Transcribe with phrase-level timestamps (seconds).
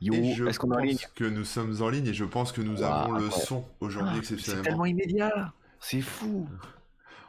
[0.00, 0.96] Yo, Et je est-ce qu'on est en ligne?
[0.98, 4.12] pense que nous sommes en ligne et je pense que nous avons le son aujourd'hui
[4.12, 4.64] Ah, C'est exceptionnellement.
[4.64, 5.52] tellement immédiat.
[5.80, 6.46] C'est fou.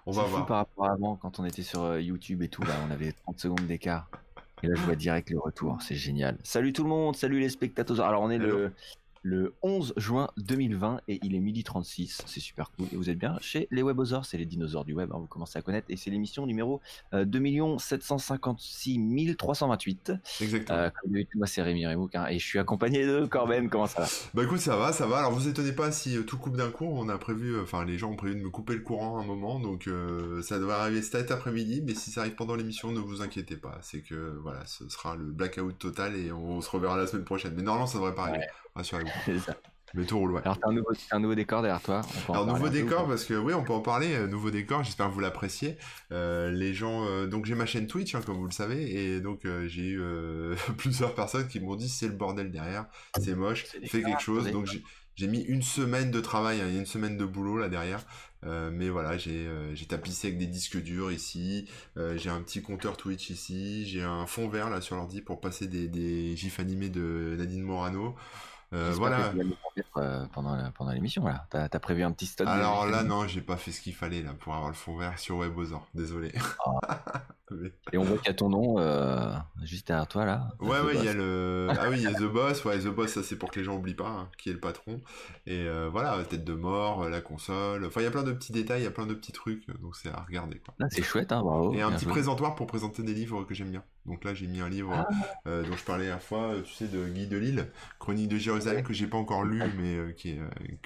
[0.05, 0.45] On C'est va fou voir.
[0.45, 3.11] par rapport à avant, quand on était sur euh, YouTube et tout, là, on avait
[3.11, 4.09] 30 secondes d'écart.
[4.63, 5.77] Et là, je vois direct le retour.
[5.81, 6.37] C'est génial.
[6.43, 8.01] Salut tout le monde, salut les spectateurs.
[8.01, 8.57] Alors, on est Hello.
[8.57, 8.71] le,
[9.27, 12.21] le 11 juin 2020 et il est midi 36.
[12.25, 12.87] C'est super cool.
[12.93, 15.59] Et vous êtes bien chez les Webosaures, c'est les dinosaures du web, hein, vous commencez
[15.59, 15.87] à connaître.
[15.89, 16.81] Et c'est l'émission numéro
[17.13, 20.13] euh, 2 756 328.
[20.41, 20.79] Exactement.
[20.79, 20.89] Euh,
[21.35, 22.15] moi, c'est Rémi Remouk.
[22.15, 23.69] hein, et je suis accompagné de Corben.
[23.69, 24.07] Comment ça va?
[24.33, 25.17] Bah écoute, ça va, ça va.
[25.17, 26.87] Alors vous étonnez pas si euh, tout coupe d'un coup.
[26.89, 29.23] On a prévu, euh, enfin les gens ont prévu de me couper le courant à
[29.23, 31.81] un moment, donc euh, ça devrait arriver cet après-midi.
[31.85, 33.77] Mais si ça arrive pendant l'émission, ne vous inquiétez pas.
[33.81, 37.53] C'est que voilà, ce sera le blackout total et on se reverra la semaine prochaine.
[37.55, 38.45] Mais normalement, ça devrait pas arriver.
[38.77, 39.31] Rassurez-vous.
[39.93, 40.41] Mais tout roule, ouais.
[40.43, 42.01] Alors, t'as un nouveau, un nouveau décor derrière toi.
[42.27, 45.13] Alors nouveau décor parce que oui on peut en parler euh, nouveau décor j'espère que
[45.13, 45.77] vous l'appréciez
[46.11, 49.21] Euh, les gens euh, donc j'ai ma chaîne Twitch hein, comme vous le savez et
[49.21, 50.01] donc euh, j'ai eu
[50.77, 52.85] plusieurs personnes qui m'ont dit c'est le bordel derrière
[53.17, 54.67] c'est moche fais quelque chose donc
[55.15, 58.01] j'ai mis une semaine de travail il y a une semaine de boulot là derrière
[58.45, 62.61] Euh, mais voilà j'ai euh, tapissé avec des disques durs ici euh, j'ai un petit
[62.61, 66.59] compteur Twitch ici j'ai un fond vert là sur l'ordi pour passer des, des gifs
[66.59, 68.15] animés de Nadine Morano
[68.73, 71.45] Euh, voilà que tu vas nous conduire, euh, pendant la- pendant l'émission là.
[71.49, 72.45] T'as as prévu un petit stock.
[72.45, 74.97] de- Alors là, non, j'ai pas fait ce qu'il fallait là pour avoir le fond
[74.97, 75.87] vert sur Webosaur.
[75.93, 76.33] Désolé.
[77.49, 79.31] Mais- Et on voit qu'il y a ton nom euh,
[79.63, 80.49] juste derrière toi là.
[80.59, 81.69] Ouais, ouais, il y a le.
[81.79, 82.65] Ah oui, il y a The Boss.
[82.65, 84.59] Ouais, The Boss, ça c'est pour que les gens oublient pas hein, qui est le
[84.59, 84.99] patron.
[85.45, 87.85] Et euh, voilà, tête de mort, la console.
[87.85, 89.65] Enfin, il y a plein de petits détails, il y a plein de petits trucs.
[89.81, 90.73] Donc c'est à regarder quoi.
[90.81, 91.73] Ah, c'est chouette, hein, bravo.
[91.73, 92.11] Et un petit joué.
[92.11, 93.83] présentoir pour présenter des livres que j'aime bien.
[94.07, 95.07] Donc là, j'ai mis un livre Ah.
[95.47, 97.67] euh, dont je parlais la fois, euh, tu sais, de Guy de Lille,
[97.99, 100.39] Chronique de Jérusalem, que j'ai pas encore lu, mais euh, qui est,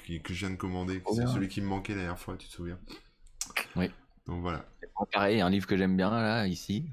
[0.03, 1.01] qui- que je viens de commander.
[1.13, 2.79] C'est celui qui me manquait la dernière fois, tu te souviens?
[3.75, 3.91] Oui.
[4.27, 4.65] Donc voilà.
[5.11, 6.85] Carré, un livre que j'aime bien là, ici.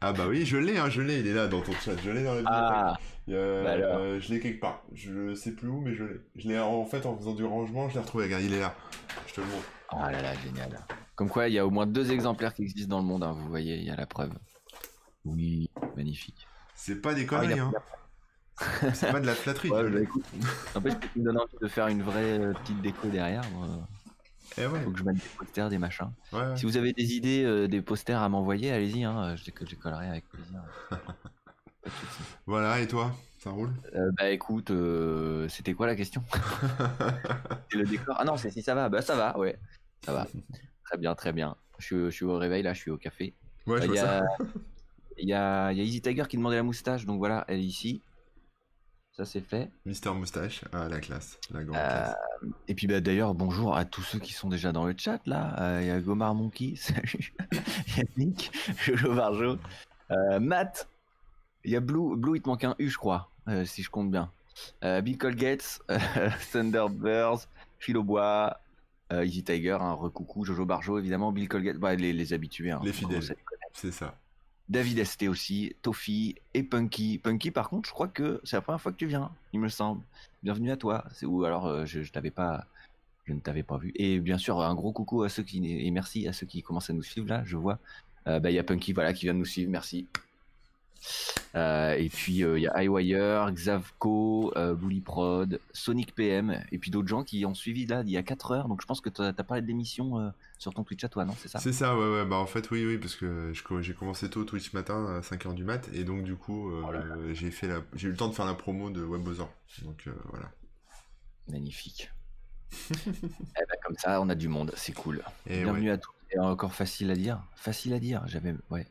[0.00, 2.10] Ah bah oui, je l'ai, hein, je l'ai, il est là dans ton chat, je
[2.10, 2.76] l'ai dans la bibliothèque.
[2.76, 2.96] Ah,
[3.30, 6.20] Euh, bah euh, je l'ai quelque part, je sais plus où, mais je l'ai.
[6.36, 8.74] Je l'ai en fait en faisant du rangement, je l'ai retrouvé, regarde, il est là.
[9.26, 9.64] Je te le montre.
[9.88, 10.78] ah là là, génial.
[11.14, 13.32] Comme quoi, il y a au moins deux exemplaires qui existent dans le monde, hein,
[13.32, 14.32] vous voyez, il y a la preuve.
[15.24, 16.46] Oui, magnifique.
[16.74, 17.72] C'est pas des Ah, conneries, hein.
[18.94, 19.70] C'est pas de la flatterie.
[19.72, 20.24] Ouais, je bah, écoute,
[20.74, 23.48] en fait, tu me donnes envie de faire une vraie euh, petite déco derrière.
[23.50, 23.88] moi.
[24.58, 26.10] Eh ouais, Faut que je mette des posters, des machins.
[26.32, 26.56] ouais, ouais.
[26.56, 29.76] Si vous avez des idées, euh, des posters à m'envoyer, allez-y, hein, je, je les
[29.76, 30.60] collerai avec plaisir.
[32.46, 33.72] Voilà, et toi Ça roule?
[33.94, 36.22] Euh, bah écoute, euh, c'était quoi la question?
[37.70, 38.16] C'est le décor?
[38.18, 38.88] Ah non, c'est si ça va.
[38.88, 39.58] Bah ça va, ouais.
[40.04, 40.26] Ça va.
[40.84, 41.56] Très bien, très bien.
[41.78, 43.34] Je, suis- je suis au réveil, là, je suis au café.
[43.66, 44.22] Ouais, je Il vois y, ça.
[45.14, 47.44] A, il y, a, il y a Easy Tiger qui demandait la moustache, donc voilà,
[47.48, 48.02] elle est ici.
[49.16, 49.70] Ça c'est fait.
[49.86, 52.16] Mister Moustache, ah, la classe, la grande Euh, classe.
[52.66, 55.54] Et puis bah, d'ailleurs, bonjour à tous ceux qui sont déjà dans le chat là.
[55.60, 57.32] Euh, Il y a Gomar Monkey, salut.
[57.96, 58.50] Yannick,
[58.82, 59.58] Jojo Varjo,
[60.10, 60.88] euh, Matt.
[61.64, 63.30] Il y a Blue, Blue, il te manque un U, je crois,
[63.64, 64.30] si je compte bien.
[64.82, 67.46] Bill Colgates, euh, Thunderbirds,
[67.78, 68.58] Philobois,
[69.12, 72.72] euh, Easy Tiger, un recoucou, Jojo Barjo évidemment, Bill Colgate, bah, les, les habitués.
[72.72, 73.22] hein, Les fidèles.
[73.72, 74.18] C'est ça.
[74.68, 77.18] David ST aussi, Toffee et Punky.
[77.18, 79.68] Punky, par contre, je crois que c'est la première fois que tu viens, il me
[79.68, 80.02] semble.
[80.42, 81.04] Bienvenue à toi.
[81.22, 82.66] Ou alors euh, je, pas,
[83.24, 83.92] je ne t'avais pas vu.
[83.96, 86.90] Et bien sûr, un gros coucou à ceux qui et merci à ceux qui commencent
[86.90, 87.42] à nous suivre là.
[87.44, 87.78] Je vois.
[88.26, 89.70] Euh, bah il y a Punky voilà qui vient de nous suivre.
[89.70, 90.06] Merci.
[91.54, 96.78] Euh, et puis euh, il y a iWire, Xavco, euh, Bully Prod, Sonic PM et
[96.78, 98.68] puis d'autres gens qui ont suivi là il y a 4 heures.
[98.68, 101.24] Donc je pense que tu as parlé de l'émission euh, sur ton Twitch à toi,
[101.24, 101.34] non?
[101.38, 101.58] C'est ça?
[101.58, 104.72] C'est ça, ouais, ouais, bah en fait, oui, oui, parce que j'ai commencé tôt Twitch
[104.72, 108.08] matin à 5h du mat, et donc du coup, euh, Oh j'ai fait la, j'ai
[108.08, 109.50] eu le temps de faire la promo de Webosor.
[109.82, 110.50] Donc euh, voilà.
[111.48, 112.10] Magnifique.
[112.96, 115.22] eh ben, comme ça, on a du monde, c'est cool.
[115.46, 115.94] Et Bienvenue ouais.
[115.94, 116.12] à tous.
[116.30, 117.42] Et encore facile à dire.
[117.54, 118.22] Facile à dire.
[118.26, 118.86] J'avais, ouais,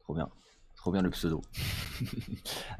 [0.00, 0.28] trop bien,
[0.82, 1.42] trop bien le pseudo.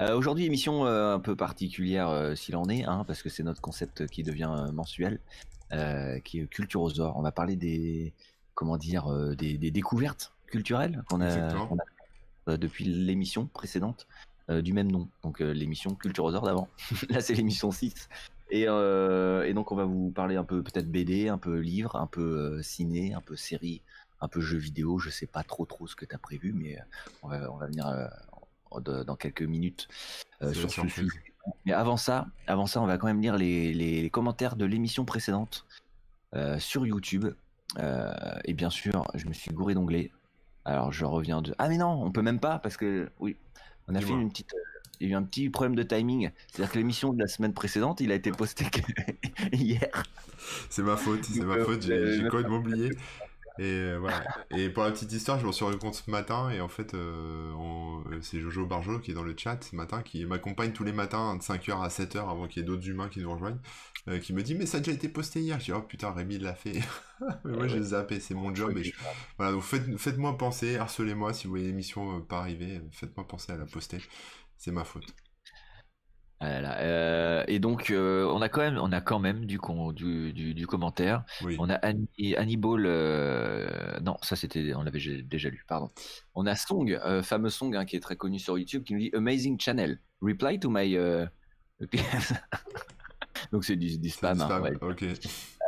[0.00, 3.44] Euh, Aujourd'hui, émission euh, un peu particulière euh, s'il en est, hein, parce que c'est
[3.44, 5.20] notre concept qui devient euh, mensuel,
[6.24, 7.16] qui est Culturosaure.
[7.16, 8.12] On va parler des,
[8.54, 11.28] comment dire, des, des découvertes culturelles qu'on a,
[12.48, 14.08] euh, depuis l'émission précédente
[14.48, 15.08] du même nom.
[15.22, 16.68] Donc l'émission Culturosaure d'avant.
[17.10, 18.08] Là, c'est l'émission 6.
[18.50, 22.08] Et, et donc on va vous parler un peu peut-être BD, un peu livre, un
[22.08, 23.80] peu ciné, un peu série,
[24.22, 24.98] un peu jeux vidéo.
[24.98, 26.82] Je sais pas trop trop ce que tu as prévu, mais euh,
[27.22, 28.06] on va, on va venir euh,
[28.80, 29.88] de- dans quelques minutes
[30.42, 31.08] euh, sur ce sujet.
[31.66, 35.04] Mais avant ça, avant ça, on va quand même lire les, les commentaires de l'émission
[35.04, 35.66] précédente
[36.58, 37.26] sur YouTube.
[38.44, 40.12] Et bien sûr, je me suis gouré d'onglets.
[40.64, 41.52] Alors je reviens de.
[41.58, 43.36] Ah mais non, on peut même pas parce que oui,
[43.88, 44.54] on a fait une petite.
[45.00, 46.30] Il y a eu un petit problème de timing.
[46.46, 48.66] C'est-à-dire que l'émission de la semaine précédente, il a été posté
[49.52, 50.04] hier.
[50.70, 52.90] C'est ma faute, c'est ma faute, j'ai complètement oublié.
[53.58, 54.24] Et euh, voilà.
[54.50, 56.50] Et pour la petite histoire, je m'en suis rendu compte ce matin.
[56.50, 59.76] Et en fait, euh, on- euh, c'est Jojo Barjo qui est dans le chat ce
[59.76, 62.88] matin, qui m'accompagne tous les matins de 5h à 7h avant qu'il y ait d'autres
[62.88, 63.58] humains qui nous rejoignent.
[64.22, 65.60] qui me dit, mais ça a déjà été posté hier.
[65.60, 66.72] Je dis, oh putain, Rémi l'a fait.
[67.44, 68.76] mais moi, Eh j'ai zappé, c'est mon job.
[68.78, 68.92] Et je-
[69.38, 72.80] Voilà, donc faites, faites-moi penser, harcelez-moi si vous voyez l'émission pas arriver.
[72.92, 73.98] Faites-moi penser à la poster.
[74.56, 75.14] C'est ma faute.
[76.44, 79.46] Ah là là, euh, et donc euh, on a quand même, on a quand même
[79.46, 81.22] du, con- du, du, du commentaire.
[81.44, 81.54] Oui.
[81.60, 85.92] On a Annie, Annie Ball, euh, non, ça c'était, on l'avait déjà lu, pardon.
[86.34, 89.10] On a Song, fameux Song hein, qui est très connu sur YouTube, qui nous dit
[89.14, 90.98] Amazing Channel, reply to my.
[93.52, 94.36] Donc c'est du, du spam.
[94.36, 94.72] du hein, ouais.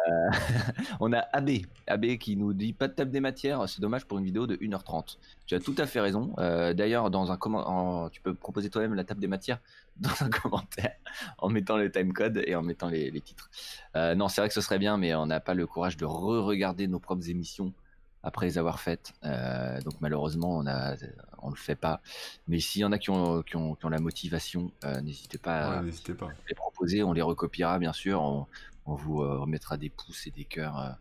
[1.00, 1.50] On a AB,
[1.86, 4.56] AB qui nous dit pas de table des matières, c'est dommage pour une vidéo de
[4.56, 5.18] 1h30.
[5.46, 6.34] Tu as tout à fait raison.
[6.38, 9.60] Euh, D'ailleurs, dans un en- tu peux proposer toi-même la table des matières
[9.96, 10.92] dans un commentaire
[11.38, 13.50] en mettant le timecode et en mettant les, les titres.
[13.96, 16.04] Euh, non, c'est vrai que ce serait bien, mais on n'a pas le courage de
[16.04, 17.72] re-regarder nos propres émissions
[18.26, 19.12] après les avoir faites.
[19.24, 20.94] Euh, donc malheureusement, on a,
[21.42, 22.00] on le fait pas.
[22.48, 25.38] Mais s'il y en a qui ont, qui ont, qui ont la motivation, euh, n'hésitez
[25.38, 26.28] pas à, Ouais, N'hésitez pas.
[26.48, 28.46] les proposer, on les recopiera bien sûr, on,
[28.86, 30.96] on vous euh, remettra des pouces et des cœurs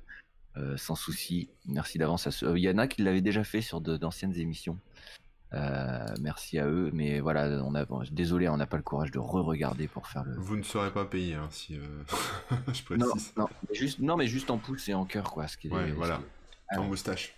[0.78, 1.50] sans souci.
[1.66, 2.56] Merci d'avance à ceux.
[2.58, 4.78] Il y en a qui l'avaient déjà fait sur d'anciennes émissions.
[6.22, 9.18] Merci à eux, mais voilà, on a, bon, désolé, on n'a pas le courage de
[9.20, 10.36] re-regarder pour faire le.
[10.36, 11.76] Vous ne serez pas payé, hein, si
[12.74, 13.34] je Non, précise.
[13.38, 15.48] non, mais juste, non, mais juste en pouce et en cœur, quoi.
[15.48, 16.18] Ce qui est, Ouais, ce voilà.
[16.18, 16.43] qui est-
[16.78, 17.36] En moustache.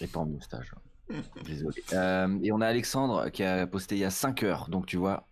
[0.00, 0.72] Et pas en moustache.
[1.44, 1.82] Désolé.
[1.92, 4.96] Euh, et on a Alexandre qui a posté il y a 5 heures, donc tu
[4.96, 5.26] vois.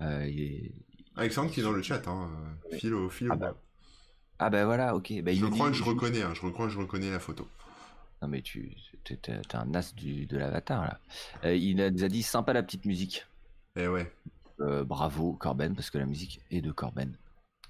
[0.00, 0.72] euh, il est-
[1.16, 2.30] Alexandre qui est dans le chat, hein.
[2.78, 3.54] fil au Ah bah.
[4.38, 5.12] Ah bah voilà, ok.
[5.22, 7.46] Bah, Je crois dit- que je reconnais, hein, je crois que je reconnais la photo.
[8.22, 8.74] Non mais tu
[9.04, 9.18] t'es
[9.54, 11.00] un as du, de l'avatar là.
[11.44, 13.26] Euh, il a- nous a dit sympa la petite musique.
[13.76, 14.10] Eh ouais,
[14.84, 17.16] bravo Corben parce que la musique est de Corben.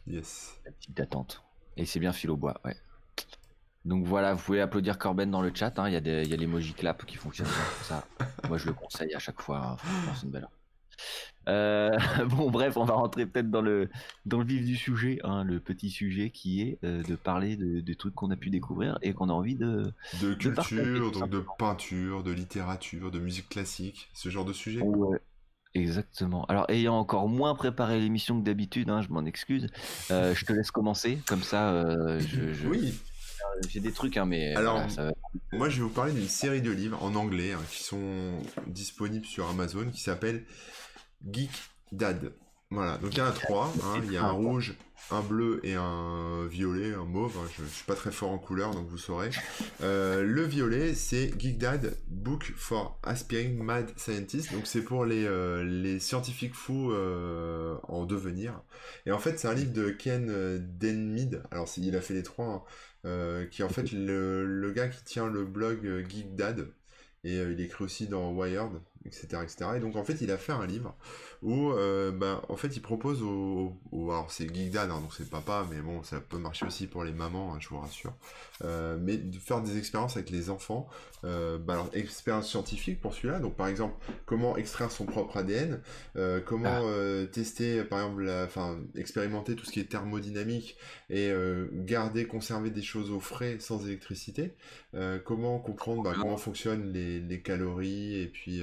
[0.06, 0.58] yes.
[0.64, 1.42] La petite d'attente.
[1.76, 2.76] Et c'est bien au bois, ouais.
[3.84, 5.78] Donc voilà, vous pouvez applaudir Corben dans le chat.
[5.78, 8.04] hein, Il y a des, y a l'emoji clap qui fonctionne bien pour ça.
[8.48, 9.58] Moi je le conseille à chaque fois.
[9.58, 10.48] hein, franchement, c'est une belle.
[11.48, 11.90] Euh,
[12.28, 13.88] bon bref, on va rentrer peut-être dans le
[14.26, 17.80] dans le vif du sujet, hein, le petit sujet qui est euh, de parler de,
[17.80, 21.42] des trucs qu'on a pu découvrir et qu'on a envie de, De culture, donc de
[21.58, 24.80] peinture, de littérature, de musique classique, ce genre de sujet.
[24.82, 25.18] Ouais,
[25.74, 26.44] exactement.
[26.46, 29.66] Alors, ayant encore moins préparé l'émission que d'habitude, hein, je m'en excuse,
[30.10, 32.94] euh, je te laisse commencer, comme ça, euh, je, je- Oui,
[33.68, 35.12] j'ai des trucs, hein, mais Alors, voilà, ça va.
[35.52, 38.32] moi je vais vous parler d'une série de livres en anglais hein, qui sont
[38.66, 40.44] disponibles sur Amazon qui s'appelle
[41.30, 41.50] Geek
[41.92, 42.32] Dad.
[42.70, 43.72] Voilà, donc il y en a trois.
[43.84, 44.74] hein, Il y a un rouge,
[45.10, 47.36] un bleu et un violet, un mauve.
[47.38, 49.30] hein, Je, je suis pas très fort en couleur, donc vous saurez.
[49.82, 54.52] Euh, le violet, c'est Geek Dad Book for Aspiring Mad Scientists.
[54.52, 58.60] Donc c'est pour les, euh, les scientifiques fous euh, en devenir.
[59.06, 60.26] Et en fait, c'est un livre de Ken
[60.78, 61.42] Denmead.
[61.50, 62.64] Alors il a fait les trois.
[63.04, 66.68] hein, qui est en fait le, le gars qui tient le blog Geek Dad.
[67.24, 68.70] Et il écrit aussi dans Wired,
[69.06, 69.56] etc., etc.
[69.76, 70.94] Et donc en fait, il a fait un livre
[71.42, 75.28] où, euh, bah, en fait, il propose aux- alors c'est Geek Dad, hein, donc c'est
[75.30, 78.12] papa, mais bon, ça peut marcher aussi pour les mamans, hein, je vous rassure.
[78.62, 80.86] Euh, mais de faire des expériences avec les enfants.
[81.24, 83.40] Euh, bah, alors expérience scientifique pour celui-là.
[83.40, 83.94] Donc par exemple,
[84.26, 85.80] comment extraire son propre ADN,
[86.16, 86.82] euh, comment Ah.
[86.82, 90.76] euh, tester, par exemple, enfin, expérimenter tout ce qui est thermodynamique
[91.10, 91.30] et
[91.74, 94.54] garder, conserver des choses au frais sans électricité.
[95.24, 98.62] Comment comprendre bah, comment fonctionnent les, les calories et puis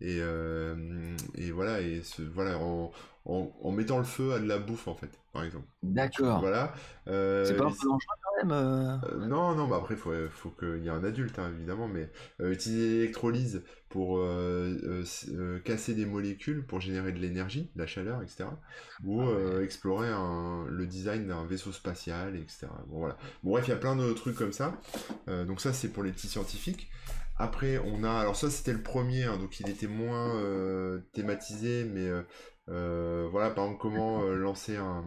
[0.00, 2.92] et, euh, et voilà et ce, voilà en,
[3.24, 5.66] en, en mettant le feu à de la bouffe en fait par exemple.
[5.82, 6.40] D'accord.
[6.40, 6.74] Voilà.
[7.08, 10.00] Euh, C'est pas un peu dangereux quand même euh euh, non, non, bah après, il
[10.00, 14.76] faut, faut qu'il y ait un adulte, hein, évidemment, mais euh, utiliser l'électrolyse pour euh,
[14.84, 18.58] euh, euh, casser des molécules, pour générer de l'énergie, de la chaleur, etc.
[19.04, 19.38] Ou Ah ouais.
[19.38, 22.84] euh, explorer un- le design d'un vaisseau spatial, etc.
[22.88, 23.16] Bon, voilà.
[23.42, 24.78] Bon, bref, il y a plein de trucs comme ça.
[25.28, 26.90] Euh, donc ça, c'est pour les petits scientifiques.
[27.40, 28.10] Après, on a...
[28.12, 32.22] Alors ça, c'était le premier, hein, donc il était moins euh, thématisé, mais euh,
[32.68, 35.04] euh, voilà, par exemple, comment lancer un...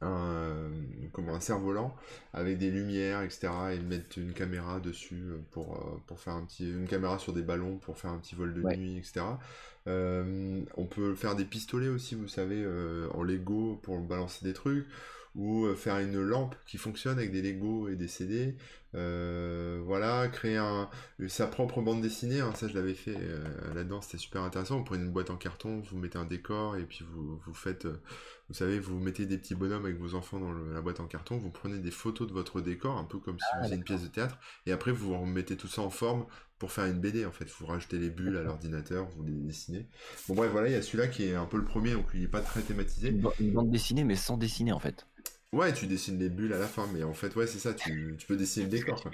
[0.00, 0.70] Un,
[1.12, 1.94] comment, un cerf-volant
[2.32, 3.74] avec des lumières, etc.
[3.74, 7.78] et mettre une caméra dessus pour, pour faire un petit, une caméra sur des ballons
[7.78, 8.76] pour faire un petit vol de Ouais.
[8.76, 9.40] nuit, etc.
[9.88, 14.54] Euh, on peut faire des pistolets aussi, vous savez, euh, en Lego pour balancer des
[14.54, 14.86] trucs,
[15.34, 18.56] ou euh, faire une lampe qui fonctionne avec des Lego et des CD.
[18.94, 20.88] Euh, voilà, créer un,
[21.26, 24.78] sa propre bande dessinée, hein, ça je l'avais fait euh, là-dedans, c'était super intéressant.
[24.78, 27.86] Vous prenez une boîte en carton, vous mettez un décor et puis vous, vous faites,
[27.86, 28.00] euh,
[28.48, 31.06] vous savez, vous mettez des petits bonhommes avec vos enfants dans le- la boîte en
[31.06, 33.82] carton, vous prenez des photos de votre décor, un peu comme si vous faisiez une
[33.84, 36.26] pièce de théâtre, et après vous remettez tout ça en forme
[36.60, 37.48] pour faire une BD en fait.
[37.58, 39.88] Vous rajoutez les bulles à l'ordinateur, vous les dessinez.
[40.28, 42.20] Bon bref, voilà, il y a celui-là qui est un peu le premier, donc il
[42.20, 43.10] n'est pas très thématisé.
[43.40, 45.06] Une bande dessinée mais sans dessiner en fait.
[45.54, 48.16] Ouais, tu dessines les bulles à la fin, mais en fait, ouais, c'est ça, tu,
[48.18, 49.00] tu peux dessiner le décor.
[49.00, 49.12] Quoi.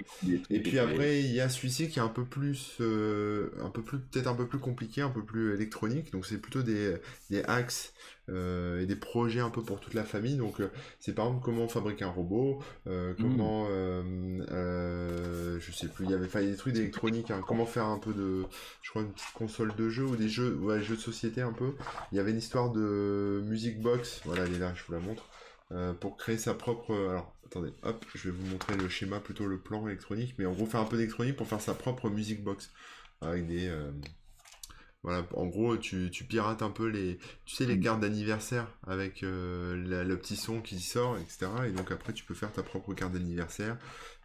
[0.49, 3.83] Et puis après, il y a celui-ci qui est un peu plus, euh, un peu
[3.83, 6.11] plus, peut-être un peu plus compliqué, un peu plus électronique.
[6.11, 6.95] Donc c'est plutôt des,
[7.29, 7.93] des axes
[8.29, 10.35] euh, et des projets un peu pour toute la famille.
[10.35, 12.91] Donc euh, c'est par exemple comment fabriquer un robot, mmh.
[13.19, 18.13] comment, je sais plus, il y avait, des trucs d'électronique, hein, comment faire un peu
[18.13, 18.45] de,
[18.81, 21.53] je crois une petite console de jeu ou des jeux, ouais, jeux de société un
[21.53, 21.75] peu.
[22.11, 24.99] Il y avait une histoire de music box, voilà, elle est là, je vous la
[24.99, 25.27] montre.
[25.71, 26.93] Euh, pour créer sa propre.
[26.93, 30.51] Alors, attendez, hop, je vais vous montrer le schéma, plutôt le plan électronique, mais en
[30.51, 32.71] gros, faire un peu d'électronique pour faire sa propre music box
[33.21, 33.71] avec des.
[35.03, 37.81] Voilà, en gros, tu, pirates un peu les, tu sais, les mm.
[37.81, 41.47] cartes d'anniversaire avec euh, le petit son qui sort, etc.
[41.67, 43.77] Et donc après, tu peux faire ta propre carte d'anniversaire.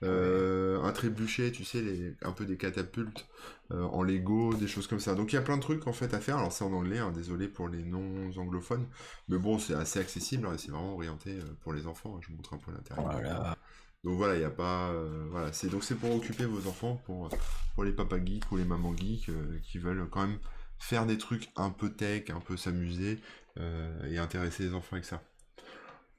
[0.02, 3.26] Euh, un trébuchet, tu sais, les, un peu des catapultes
[3.71, 5.14] euh, en Lego, des choses comme ça.
[5.14, 6.37] Donc il y a plein de trucs en fait à faire.
[6.37, 8.87] Alors c'est en anglais, hein, désolé pour les non anglophones,
[9.28, 10.47] mais bon, c'est assez accessible.
[10.47, 12.16] Hein, c'est vraiment orienté pour les enfants.
[12.16, 13.56] Hein, je vous montre un peu l'intérieur.
[14.04, 14.92] Donc voilà, il n'y a pas,
[15.30, 17.30] voilà, c'est donc c'est pour occuper vos enfants, pour
[17.75, 19.30] pour les papas geeks ou les mamans geeks
[19.62, 20.38] qui veulent quand même
[20.78, 23.21] faire des trucs un peu tech, un peu s'amuser
[23.59, 25.23] euh, et intéresser les enfants avec ça.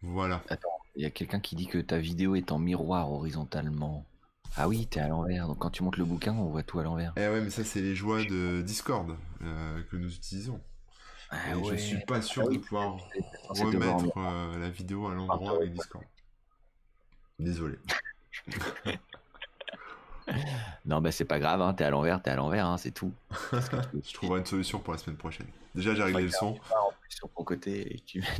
[0.01, 0.43] Voilà.
[0.49, 4.05] Attends, il y a quelqu'un qui dit que ta vidéo est en miroir horizontalement.
[4.55, 5.47] Ah oui, t'es à l'envers.
[5.47, 7.13] Donc quand tu montes le bouquin, on voit tout à l'envers.
[7.17, 10.59] Eh ouais, mais ça c'est les joies de Discord euh, que nous utilisons.
[11.29, 11.37] Ah
[11.69, 12.97] Je suis pas sûr ah de pouvoir
[13.49, 16.05] remettre euh, la vidéo à l'endroit avec Discord.
[17.37, 17.77] Désolé.
[20.85, 23.11] non, bah c'est pas grave, hein, t'es à l'envers, t'es à l'envers, hein, c'est tout.
[23.51, 25.47] je trouverai une solution pour la semaine prochaine.
[25.75, 26.57] Déjà, j'ai réglé le son.
[27.09, 28.23] Sur ton côté et tu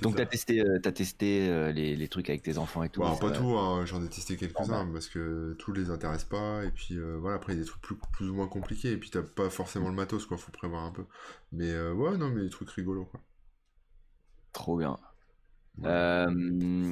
[0.00, 3.00] Donc t'as testé, euh, as testé euh, les, les, trucs avec tes enfants et tout.
[3.00, 6.70] Bah, pas tout, hein, j'en ai testé quelques-uns parce que tout les intéresse pas et
[6.70, 8.96] puis euh, voilà après il y a des trucs plus, plus ou moins compliqués et
[8.96, 11.04] puis t'as pas forcément le matos quoi, faut prévoir un peu.
[11.52, 13.20] Mais ouais non mais des trucs rigolos quoi.
[14.54, 14.96] Trop bien.
[15.84, 16.90] Euh,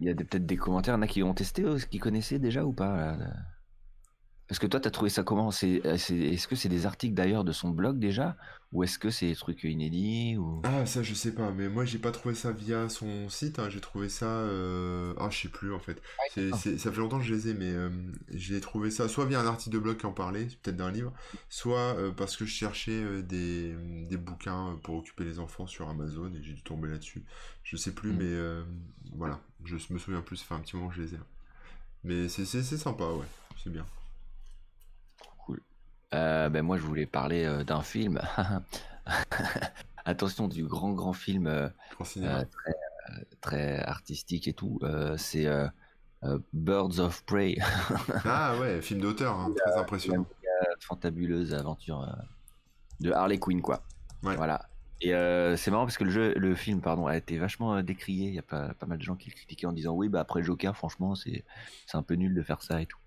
[0.00, 2.38] il y a peut-être des commentaires, il y en a qui ont testé, qui connaissaient
[2.38, 3.16] déjà ou pas
[4.48, 5.48] Parce que toi, tu as trouvé ça comment?
[5.62, 8.36] Euh, Est-ce que c'est des articles d'ailleurs de son blog déjà?
[8.72, 10.60] Ou est-ce que c'est des trucs inédits ou...
[10.64, 13.70] Ah, ça, je sais pas, mais moi, j'ai pas trouvé ça via son site, hein.
[13.70, 14.26] j'ai trouvé ça.
[14.26, 16.02] Euh, ah, je sais plus en fait.
[16.34, 17.88] ça fait longtemps que je les ai, mais euh,
[18.32, 21.12] j'ai trouvé ça soit via un article de blog qui en parlait, peut-être d'un livre,
[21.48, 23.74] soit parce que je cherchais des,
[24.08, 27.24] des, bouquins pour occuper les enfants sur Amazon et j'ai dû tomber là-dessus.
[27.62, 28.16] Je sais plus, mm.
[28.18, 29.40] mais voilà.
[29.64, 31.18] Je me souviens plus, ça fait un petit moment que je les ai.
[32.02, 33.26] Mais c'est sympa, ouais.
[33.62, 33.86] C'est bien.
[36.14, 38.20] Euh, ben moi, je voulais parler euh, d'un film.
[40.04, 41.68] Attention, du grand, grand film euh,
[41.98, 42.46] très,
[43.40, 44.80] très, artistique et tout.
[45.16, 45.48] c'est
[46.52, 47.56] Birds of Prey.
[48.24, 50.26] ah ouais, film d'auteur, hein, très impressionnant.
[50.80, 52.06] Fantabuleuse aventure
[53.00, 53.82] de Harley Quinn, quoi.
[54.22, 54.68] Voilà.
[55.00, 55.10] Et
[55.56, 58.28] c'est marrant parce que le jeu, le film, pardon, a été vachement décrié.
[58.28, 60.20] Il y a pas, pas mal de gens qui le critiquaient en disant oui, bah
[60.20, 61.44] après Joker, franchement, c'est
[61.94, 63.00] un peu nul de faire ça et tout.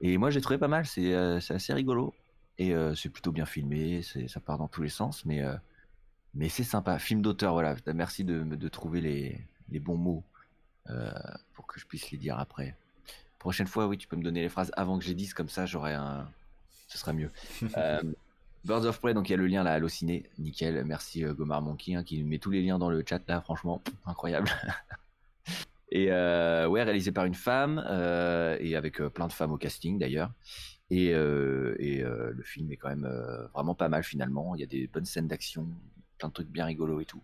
[0.00, 0.86] Et moi, j'ai trouvé pas mal.
[0.86, 2.14] C'est c'est assez rigolo
[2.58, 4.02] et c'est plutôt bien filmé.
[4.02, 5.42] Ça part dans tous les sens, mais
[6.34, 6.98] mais c'est sympa.
[6.98, 7.76] Film d'auteur, voilà.
[7.94, 9.40] Merci de de trouver les
[9.70, 10.24] les bons mots
[11.54, 12.76] pour que je puisse les dire après.
[13.38, 15.66] Prochaine fois, oui, tu peux me donner les phrases avant que j'ai dise, comme ça,
[15.66, 16.28] j'aurai un,
[16.86, 17.30] ce sera mieux.
[18.64, 20.84] Birds of Prey, donc il y a le lien là, Allociné, nickel.
[20.84, 23.82] Merci euh, Gomar Monkey hein, qui met tous les liens dans le chat là, franchement,
[24.06, 24.48] incroyable.
[25.90, 29.98] et euh, ouais, réalisé par une femme euh, et avec plein de femmes au casting
[29.98, 30.30] d'ailleurs.
[30.94, 33.08] Et, et le film est quand même
[33.54, 34.54] vraiment pas mal finalement.
[34.54, 35.66] Il y a des bonnes scènes d'action,
[36.18, 37.22] plein de trucs bien rigolos et tout.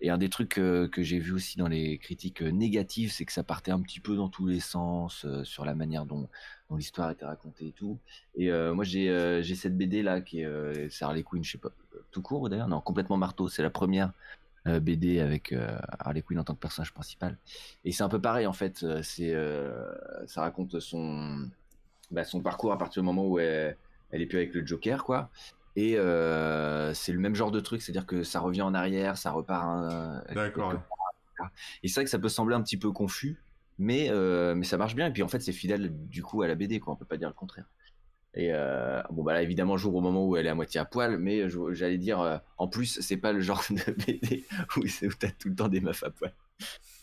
[0.00, 3.44] Et un des trucs que j'ai vu aussi dans les critiques négatives, c'est que ça
[3.44, 6.28] partait un petit peu dans tous les sens sur la manière dont
[6.76, 7.98] l'histoire était racontée et tout.
[8.34, 11.58] Et euh, moi, j'ai euh, cette BD là qui est euh, Harley Quinn, je sais
[11.58, 11.70] pas,
[12.10, 13.48] tout court d'ailleurs, non, complètement marteau.
[13.48, 14.12] C'est la première
[14.66, 15.54] BD avec
[15.98, 17.38] Harley Quinn en tant que personnage principal.
[17.86, 18.84] Et c'est un peu pareil en fait.
[19.02, 19.34] C'est
[20.26, 21.48] ça raconte son
[22.10, 23.76] bah, son parcours à partir du moment où elle,
[24.10, 25.30] elle est plus avec le Joker, quoi.
[25.76, 30.24] Et c'est le même genre de truc, c'est-à-dire que ça revient en arrière, ça repart.
[30.34, 30.74] D'accord.
[31.82, 33.38] Et c'est vrai que ça peut sembler un petit peu confus,
[33.78, 36.48] mais euh, mais ça marche bien et puis en fait c'est fidèle du coup à
[36.48, 37.66] la BD quoi on peut pas dire le contraire
[38.34, 40.84] et euh, bon bah là évidemment jour au moment où elle est à moitié à
[40.84, 44.44] poil mais j'allais dire euh, en plus c'est pas le genre de BD
[44.76, 46.32] où, où t'as tout le temps des meufs à poil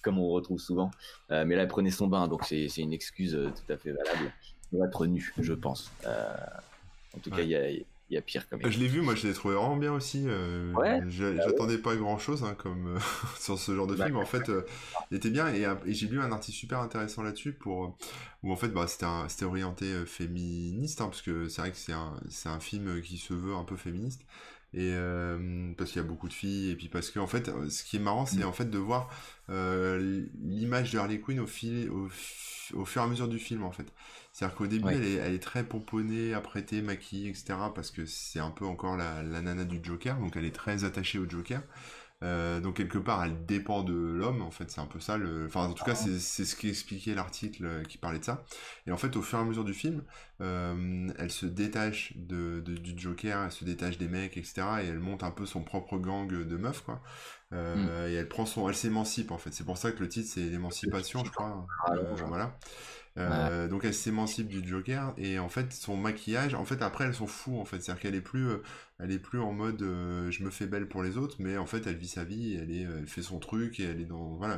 [0.01, 0.91] comme on retrouve souvent
[1.29, 4.33] mais là elle prenait son bain donc c'est une excuse tout à fait valable
[4.69, 7.69] pour être nu je pense en tout cas il y a
[8.09, 10.23] y a pire comme Je l'ai vu, moi je l'ai trouvé vraiment bien aussi.
[10.27, 12.99] Euh, ouais, bah J'attendais pas grand chose hein, comme euh,
[13.39, 14.17] sur ce genre de bah, film.
[14.17, 14.65] En fait, euh,
[15.09, 17.97] il était bien et, j'ai lu un article super intéressant là-dessus pour
[18.43, 22.19] où en fait bah, c'était orienté féministe hein, parce que c'est vrai que c'est un,
[22.45, 24.21] un film qui se veut un peu féministe
[24.73, 24.93] Et
[25.77, 27.95] parce qu'il y a beaucoup de filles, et puis parce que en fait, ce qui
[27.95, 28.47] est marrant, c'est mm.
[28.47, 29.09] en fait de voir
[29.49, 32.09] l'image de Harley Quinn au, fil, au,
[32.73, 33.91] au, fur et à mesure du film, en fait.
[34.35, 37.53] C'est-à-dire qu'au début, elle, est, elle, est, très pomponnée, apprêtée, maquillée, etc.
[37.73, 40.83] Parce que c'est un peu encore la, la, nana du Joker, donc elle est très
[40.83, 41.61] attachée au Joker.
[42.21, 45.15] Euh, donc quelque part, elle dépend de l'homme, en fait, c'est un peu ça.
[45.15, 45.45] Le...
[45.45, 48.43] Enfin, en tout cas, c'est ce qui expliquait l'article euh, qui parlait de ça.
[48.87, 50.03] Et en fait, au fur et à mesure du film,
[50.41, 54.63] euh, elle se détache de, du Joker, elle se détache des mecs, etc.
[54.83, 57.01] Et elle monte un peu son propre gang de meufs, quoi.
[57.51, 57.87] Mm.
[58.09, 59.53] Et elle prend son, elle s'émancipe en fait.
[59.53, 61.65] C'est pour ça que le titre c'est l'émancipation, je crois.
[61.85, 61.93] Ah,
[62.27, 62.57] voilà.
[63.17, 67.13] Euh, donc elle s'émancipe du Joker et en fait son maquillage, en fait après elle
[67.13, 68.57] s'en fout en fait, c'est-à-dire qu'elle est plus, euh,
[68.99, 71.65] elle est plus en mode euh, je me fais belle pour les autres, mais en
[71.65, 74.35] fait elle vit sa vie, elle est, elle fait son truc et elle est dans,
[74.35, 74.57] voilà,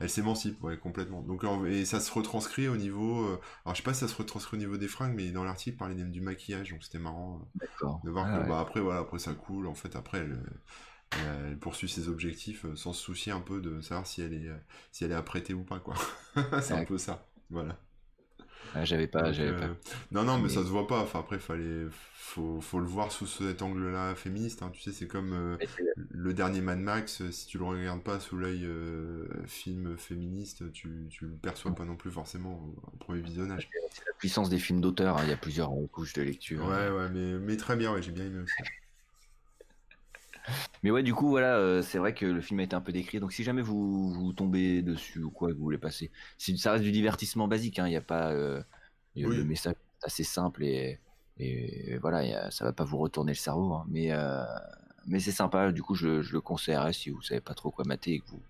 [0.00, 1.22] elle, s'émancipe ouais complètement.
[1.22, 3.24] Donc et ça se retranscrit au niveau,
[3.64, 5.76] alors je sais pas si ça se retranscrit au niveau des fringues, mais dans l'article
[5.76, 7.48] parlait même du maquillage, donc c'était marrant
[8.02, 10.42] de voir ah que bah, après voilà après ça coule, en fait après elle
[11.12, 14.50] elle poursuit ses objectifs sans se soucier un peu de savoir si elle est
[14.90, 15.94] si elle est apprêtée ou pas quoi.
[16.60, 17.24] c'est un peu ça.
[17.50, 17.78] Voilà.
[18.82, 19.66] j'avais pas, j'avais pas.
[19.66, 19.74] Euh,
[20.10, 21.00] non, non, mais, ça se voit pas.
[21.00, 24.62] Enfin, après, fallait, faut, faut le voir sous cet angle-là féministe.
[24.62, 24.70] Hein.
[24.72, 25.56] Tu sais, c'est comme euh,
[26.10, 27.22] le dernier Mad Max.
[27.22, 28.68] Euh, si tu le regardes pas sous l'œil
[29.46, 33.68] film féministe, tu, tu le perçois pas non plus forcément au, premier visionnage.
[34.06, 35.16] la puissance des films d'auteur.
[35.18, 35.22] Hein.
[35.24, 36.66] Il y a plusieurs couches de lecture.
[36.66, 37.92] Ouais, ouais, mais, mais très bien.
[37.92, 38.62] Ouais, j'ai bien aimé aussi.
[40.82, 42.92] Mais ouais, du coup, voilà, euh, c'est vrai que le film a été un peu
[42.92, 43.20] décrit.
[43.20, 46.72] Donc, si jamais vous, vous tombez dessus ou quoi, que vous voulez passer, si ça
[46.72, 47.78] reste du divertissement basique.
[47.78, 48.62] Hein, il n'y a pas euh,
[49.14, 51.00] le message assez simple et,
[51.38, 53.74] et voilà, y a, ça va pas vous retourner le cerveau.
[53.74, 53.84] Hein.
[53.88, 54.44] mais euh,
[55.06, 55.72] mais c'est sympa.
[55.72, 58.26] Du coup, je, je, le conseillerais si vous savez pas trop quoi mater et que
[58.28, 58.42] vous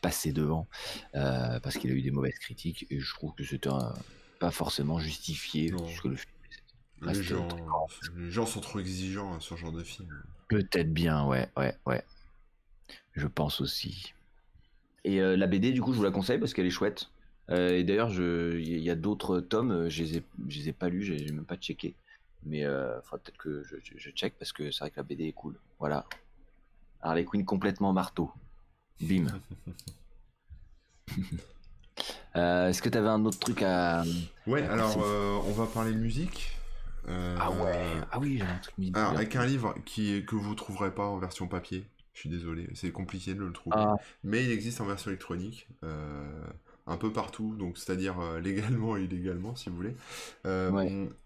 [0.00, 0.66] passez devant,
[1.12, 3.70] parce qu'il a eu des mauvaises critiques et je trouve que c'était
[4.38, 6.33] pas forcément justifié que le film
[7.02, 7.48] les gens,
[8.16, 10.08] les gens, sont trop exigeants hein, sur ce genre de film.
[10.48, 12.02] Peut-être bien, ouais, ouais, ouais.
[13.14, 14.14] Je pense aussi.
[15.04, 17.10] Et euh, la BD, du coup, je vous la conseille parce qu'elle est chouette.
[17.50, 20.72] Euh, et d'ailleurs, il y a d'autres tomes, euh, je les ai, je les ai
[20.72, 21.94] pas lus, j'ai même pas checké.
[22.46, 25.24] Mais il faudra peut-être que je, je, check parce que c'est vrai que la BD
[25.28, 25.58] est cool.
[25.78, 26.04] Voilà.
[27.00, 28.30] Harley Quinn complètement marteau.
[29.00, 29.26] Bim.
[32.34, 34.04] Est-ce que tu avais un autre truc à.
[34.46, 34.98] Ouais, alors
[35.48, 36.54] on va parler de musique.
[37.08, 40.54] Euh, ah ouais, ah oui, j'ai un truc Alors, avec un livre qui, que vous
[40.54, 41.84] trouverez pas en version papier.
[42.14, 43.76] Je suis désolé, c'est compliqué de le trouver.
[43.78, 43.94] Ah.
[44.22, 45.68] Mais il existe en version électronique.
[45.82, 46.44] Euh,
[46.86, 49.96] un peu partout, donc c'est-à-dire euh, légalement et illégalement, si vous voulez.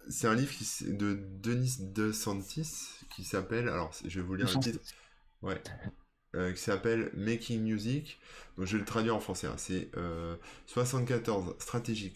[0.09, 4.49] C'est un livre qui, de Denis De Santis qui s'appelle, alors je vais vous lire
[4.53, 4.81] le titre,
[5.43, 5.61] ouais,
[6.55, 8.19] qui s'appelle Making Music.
[8.57, 9.47] Donc je vais le traduire en français.
[9.47, 9.55] Hein.
[9.57, 9.91] C'est
[10.67, 12.13] 74 stratégies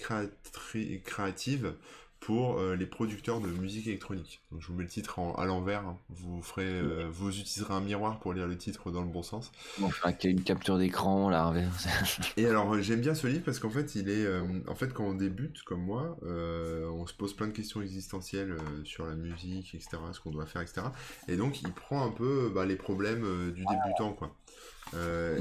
[1.04, 1.74] créatives
[2.22, 4.42] pour euh, les producteurs de musique électronique.
[4.52, 5.80] Donc, je vous mets le titre à l'envers.
[5.80, 5.98] Hein.
[6.08, 9.50] Vous ferez, euh, vous utiliserez un miroir pour lire le titre dans le bon sens.
[9.82, 11.52] On fera une capture d'écran là.
[12.36, 14.24] Et alors, euh, j'aime bien ce livre parce qu'en fait, il est,
[14.68, 19.04] en fait, quand on débute comme moi, on se pose plein de questions existentielles sur
[19.04, 20.82] la musique, etc., ce qu'on doit faire, etc.
[21.26, 24.32] Et donc, il prend un peu bah, les problèmes du débutant, quoi.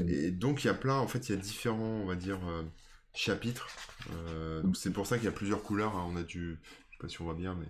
[0.08, 2.40] Et donc, il y a plein, en fait, il y a différents, on va dire
[3.14, 3.68] chapitres.
[4.10, 5.96] Euh, donc c'est pour ça qu'il y a plusieurs couleurs.
[5.96, 6.08] Hein.
[6.10, 6.58] On a du,
[6.90, 7.66] je sais pas si on voit bien, mais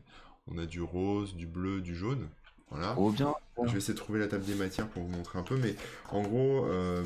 [0.49, 2.29] on a du rose, du bleu, du jaune.
[2.71, 2.95] Voilà.
[2.97, 3.35] Oh bien.
[3.65, 5.77] Je vais essayer de trouver la table des matières pour vous montrer un peu, mais
[6.11, 7.03] en gros, euh,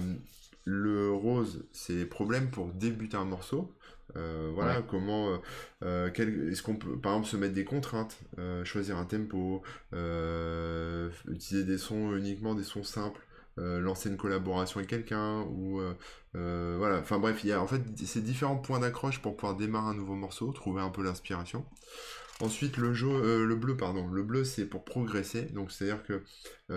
[0.64, 3.72] le rose, c'est les problèmes pour débuter un morceau.
[4.14, 5.40] Euh, voilà, comment
[5.82, 8.16] est-ce qu'on peut, par exemple, se mettre des contraintes,
[8.62, 13.26] choisir un tempo, utiliser des sons uniquement des sons simples.
[13.58, 15.94] Euh, lancer une collaboration avec quelqu'un ou euh,
[16.34, 16.98] euh, voilà.
[16.98, 19.94] Enfin bref il y a en fait ces différents points d'accroche pour pouvoir démarrer un
[19.94, 21.64] nouveau morceau trouver un peu l'inspiration.
[22.40, 24.06] Ensuite le le bleu pardon.
[24.08, 25.42] Le bleu c'est pour progresser.
[25.42, 26.22] Donc c'est à dire que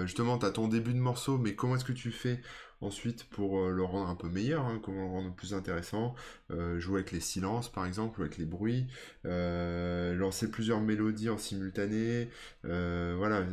[0.06, 2.40] justement tu as ton début de morceau mais comment est-ce que tu fais
[2.82, 6.16] Ensuite, pour euh, le rendre un peu meilleur, hein, comment le rendre plus intéressant,
[6.50, 8.88] euh, jouer avec les silences par exemple, ou avec les bruits,
[9.26, 12.30] euh, lancer plusieurs mélodies en simultané,
[12.64, 13.44] voilà,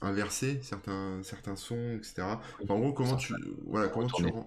[0.00, 2.22] inverser certains, certains sons, etc.
[2.68, 3.34] en gros, comment tu,
[3.66, 4.46] voilà, comment tu rends,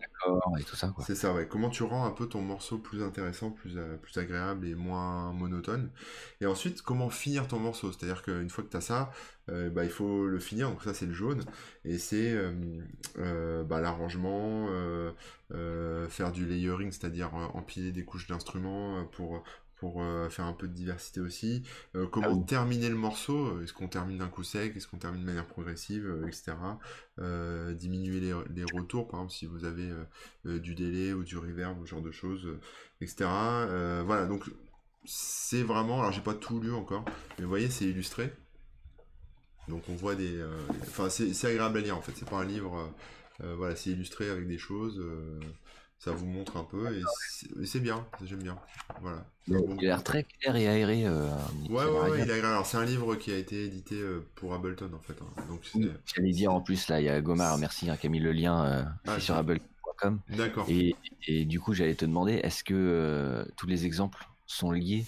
[1.06, 4.65] c'est ça, ouais, comment tu rends un peu ton morceau plus intéressant, plus, plus agréable
[4.65, 5.89] et moins monotone.
[6.39, 9.12] Et ensuite, comment finir ton morceau, c'est-à-dire qu'une fois que tu as ça,
[9.49, 10.69] euh, bah, il faut le finir.
[10.69, 11.43] Donc ça c'est le jaune
[11.86, 12.53] et c'est euh,
[13.19, 14.69] euh, bah, l'arrangement,
[16.10, 19.43] faire du layering, c'est-à-dire empiler des couches d'instruments pour
[19.75, 21.63] pour faire un peu de diversité aussi.
[22.12, 25.25] comment ah terminer le morceau Est-ce qu'on termine d'un coup sec Est-ce qu'on termine de
[25.25, 26.53] manière progressive, etc.
[27.75, 29.91] diminuer les, les, retours, par exemple si vous avez
[30.45, 32.47] du délai ou du reverb, ce genre de choses,
[33.01, 33.25] etc.
[34.06, 34.49] voilà, donc
[35.06, 37.03] c'est vraiment, alors j'ai pas tout lu encore,
[37.38, 38.34] mais vous voyez, c'est illustré.
[39.67, 40.38] Donc on voit des.
[40.38, 40.47] euh,
[40.82, 42.13] Enfin, c'est c'est agréable à lire en fait.
[42.15, 42.76] C'est pas un livre.
[42.78, 44.99] euh, euh, voilà, c'est illustré avec des choses.
[44.99, 45.39] euh,
[45.99, 47.02] ça vous montre un peu et
[47.65, 48.06] c'est bien.
[48.26, 48.60] J'aime bien.
[49.02, 49.26] Voilà.
[49.47, 51.06] Il a l'air très clair et aéré.
[51.06, 51.30] euh,
[51.69, 52.45] Ouais, ouais, il est agréable.
[52.47, 55.15] Alors, c'est un livre qui a été édité euh, pour Ableton en fait.
[55.21, 55.43] hein.
[55.49, 55.62] Donc,
[56.13, 58.34] J'allais dire en plus, là, il y a Gomar, merci, hein, qui a mis le
[58.34, 59.36] lien euh, Ah, c'est sur.
[59.36, 60.19] Apple.com.
[60.30, 60.65] D'accord.
[60.69, 60.95] Et,
[61.28, 65.06] et du coup, j'allais te demander, est-ce que euh, tous les exemples sont liés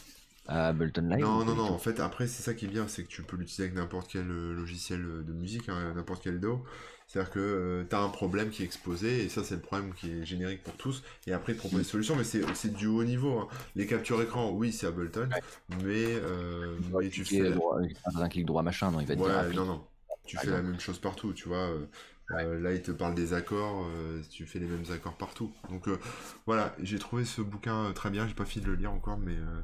[0.47, 1.63] à Ableton Live Non, non, non.
[1.69, 4.09] En fait, après, c'est ça qui est bien, c'est que tu peux l'utiliser avec n'importe
[4.11, 6.63] quel euh, logiciel euh, de musique, hein, n'importe quel DAW.
[7.07, 10.11] C'est-à-dire que tu as un problème qui est exposé, et ça, c'est le problème qui
[10.11, 11.03] est générique pour tous.
[11.27, 13.39] Et après, il te propose des solutions, mais c'est du haut niveau.
[13.39, 13.47] hein.
[13.75, 15.29] Les captures écran, oui, c'est Ableton,
[15.69, 17.43] mais, euh, Il mais tu fais.
[17.43, 17.79] la- droit-
[18.15, 19.55] un clic droit machin, non, il va dire Ouais, applique.
[19.55, 19.87] non, non.
[20.25, 20.63] Tu Par fais la exemple.
[20.63, 21.69] même chose partout, tu vois.
[21.69, 21.85] euh,
[22.31, 25.53] euh, là, il te parle des accords, euh, tu fais les mêmes accords partout.
[25.69, 25.99] Donc euh,
[26.47, 28.27] voilà, j'ai trouvé ce bouquin euh, très bien.
[28.27, 29.61] J'ai pas fini de le lire encore, mais euh,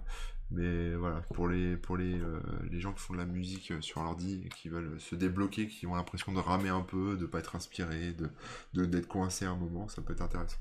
[0.52, 3.82] mais voilà, pour les pour les euh, les gens qui font de la musique euh,
[3.82, 7.26] sur l'ordi et qui veulent se débloquer, qui ont l'impression de ramer un peu, de
[7.26, 8.30] pas être inspiré, de
[8.74, 10.58] de- d'être coincé un moment, ça peut être intéressant.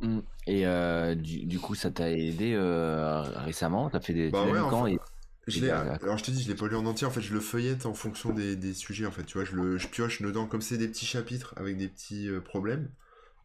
[0.00, 0.20] Mm.
[0.46, 3.90] Et euh, du, du coup, ça t'a aidé euh, récemment?
[3.90, 4.30] T'as fait des.
[4.30, 4.98] Bah tu l'as ouais, enfin, et-
[5.46, 5.98] Je Et d'accord.
[6.02, 7.86] alors je te dis, je l'ai pas lu en entier, en fait je le feuillette
[7.86, 10.60] en fonction des, des sujets, en fait, tu vois, je le je pioche dedans, comme
[10.62, 12.90] c'est des petits chapitres avec des petits problèmes,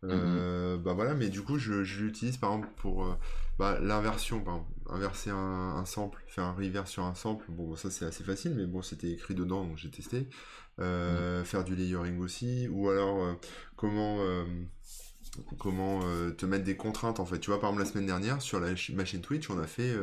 [0.05, 3.17] euh, bah voilà, mais du coup je, je l'utilise par exemple pour
[3.57, 5.35] bah, l'inversion, par exemple, inverser un,
[5.77, 8.81] un sample, faire un reverse sur un sample, bon ça c'est assez facile, mais bon
[8.81, 10.29] c'était écrit dedans donc j'ai testé,
[10.79, 13.33] Euh, faire du layering aussi, ou alors euh,
[13.77, 14.17] comment...
[14.21, 14.45] euh,
[15.57, 16.01] comment
[16.37, 17.39] te mettre des contraintes en fait.
[17.39, 19.93] Tu vois, par exemple, la semaine dernière, sur la ma chaîne Twitch, on a fait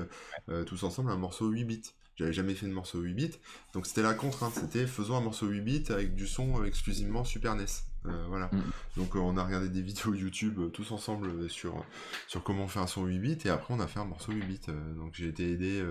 [0.67, 1.83] tous ensemble un morceau 8 bits.
[2.17, 3.31] J'avais jamais fait de morceau 8 bits,
[3.73, 7.55] donc c'était la contrainte, c'était faisons un morceau 8 bits avec du son exclusivement Super
[7.55, 7.92] NES.
[8.07, 8.49] Euh, voilà.
[8.53, 8.63] Mhm.
[8.97, 11.85] Donc euh, on a regardé des vidéos YouTube euh, tous ensemble sur,
[12.27, 14.45] sur comment faire un son 8 bits et après on a fait un morceau 8
[14.45, 14.61] bits.
[14.97, 15.85] Donc j'ai été aidé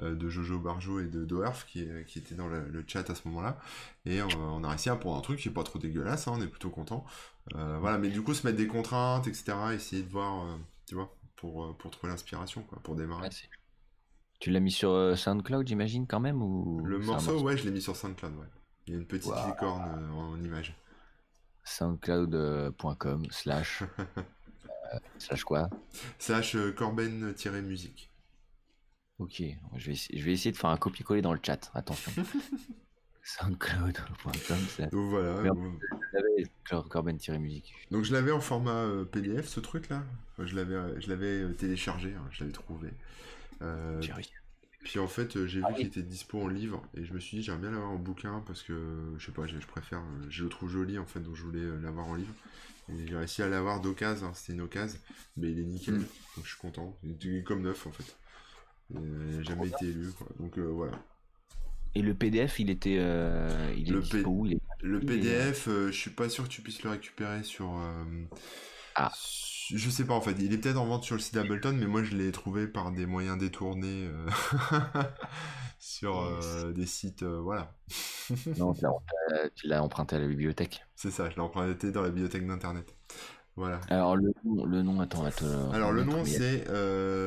[0.00, 3.26] de Jojo Barjo et de Doerf qui, qui étaient dans le, le chat à ce
[3.28, 3.58] moment-là
[4.06, 6.40] et on a réussi à prendre un truc qui est pas trop dégueulasse, hein, on
[6.40, 7.04] est plutôt content.
[7.54, 9.54] Voilà, mais du coup se mettre des contraintes, etc.
[9.74, 13.28] Essayer de voir, tu vois, pour, pour trouver l'inspiration, quoi, pour démarrer.
[14.40, 17.82] Tu l'as mis sur SoundCloud, j'imagine, quand même ou Le morceau, ouais, je l'ai mis
[17.82, 18.46] sur SoundCloud, ouais.
[18.88, 20.74] Il y a une petite licorne euh, en image.
[21.68, 25.68] soundcloud.com slash euh, slash quoi?
[26.18, 28.10] Slash euh, Corben-musique.
[29.18, 29.42] Ok,
[29.76, 32.12] je vais, essayer, je vais essayer de faire un copier-coller dans le chat, attention.
[33.22, 34.32] soundcloud.com
[34.68, 35.42] slash- Donc voilà.
[36.88, 37.74] Corben-musique.
[37.90, 40.02] Donc je l'avais en format euh, PDF, ce truc-là?
[40.32, 42.90] Enfin, je l'avais, je l'avais téléchargé, hein, je l'avais trouvé.
[43.62, 44.30] Euh, J'ai réussi.
[44.84, 45.76] Puis en fait, euh, j'ai vu Ah oui.
[45.80, 48.42] qu'il était dispo en livre et je me suis dit j'aimerais bien l'avoir en bouquin
[48.46, 51.20] parce que je sais pas, je, je préfère, euh, je le trouve joli en fait,
[51.20, 52.34] donc je voulais euh, l'avoir en livre.
[52.90, 54.98] Et j'ai réussi à l'avoir d'occasion, hein, c'était une occasion,
[55.36, 55.98] mais il est nickel, Mm.
[56.36, 56.96] donc je suis content.
[57.04, 58.16] Il est comme neuf en fait.
[58.90, 60.28] Il a jamais été élu, quoi.
[60.38, 60.98] Donc euh, voilà.
[61.94, 64.60] Et le PDF, il était, euh, il est Le dispo P- où il est...
[64.82, 67.80] Le PDF, euh, je suis pas sûr que tu puisses le récupérer sur.
[68.94, 69.10] Ah.
[69.14, 71.76] su- Je sais pas en fait, il est peut-être en vente sur le site d'Ableton,
[71.78, 74.26] mais moi je l'ai trouvé par des moyens détournés euh,
[75.78, 77.22] sur euh, des sites.
[77.22, 77.74] euh, voilà.
[78.56, 78.74] Non,
[79.54, 80.84] tu l'as- emprunté à la bibliothèque.
[80.94, 82.94] C'est ça, je l'ai emprunté dans la bibliothèque d'internet.
[83.56, 83.80] Voilà.
[83.88, 86.64] Alors le nom, le nom attends, on va te le Alors le nom c'est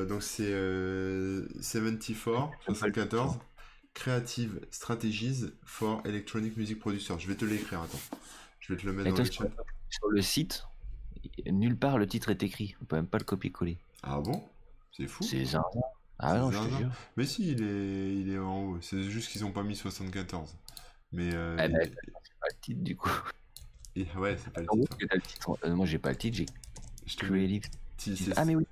[0.08, 3.38] donc c'est euh, 74 74
[3.94, 7.20] Creative Strategies for Electronic Music Producers.
[7.20, 8.00] Je vais te l'écrire, attends.
[8.62, 9.44] Je vais te le mettre dans le chat.
[9.90, 10.64] sur le site,
[11.48, 12.76] nulle part le titre est écrit.
[12.82, 13.78] On peut même pas le copier-coller.
[14.04, 14.44] Ah bon?
[14.96, 15.24] C'est fou.
[15.24, 15.64] C'est zinzin.
[16.20, 16.92] Ah non, je te jure.
[17.18, 18.78] Mais si, il est, il est en haut.
[18.82, 20.56] C'est juste qu'ils ont pas mis 74.
[21.14, 21.90] Mais euh, Eh ben, il-
[22.24, 23.10] c'est pas le titre du coup.
[24.18, 24.98] ouais, c'est pas le gros, titre.
[25.64, 25.70] le.
[25.70, 26.46] Euh, moi, j'ai pas le titre, j'ai
[27.06, 27.64] Je te Creative.
[27.98, 28.66] si, Ah mais oui.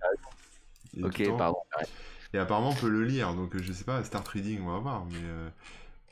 [1.03, 1.57] Ok, pardon.
[2.33, 3.33] Et apparemment, on peut le lire.
[3.33, 5.05] Donc, je sais pas, Start Reading, on va voir.
[5.05, 5.49] Mais euh,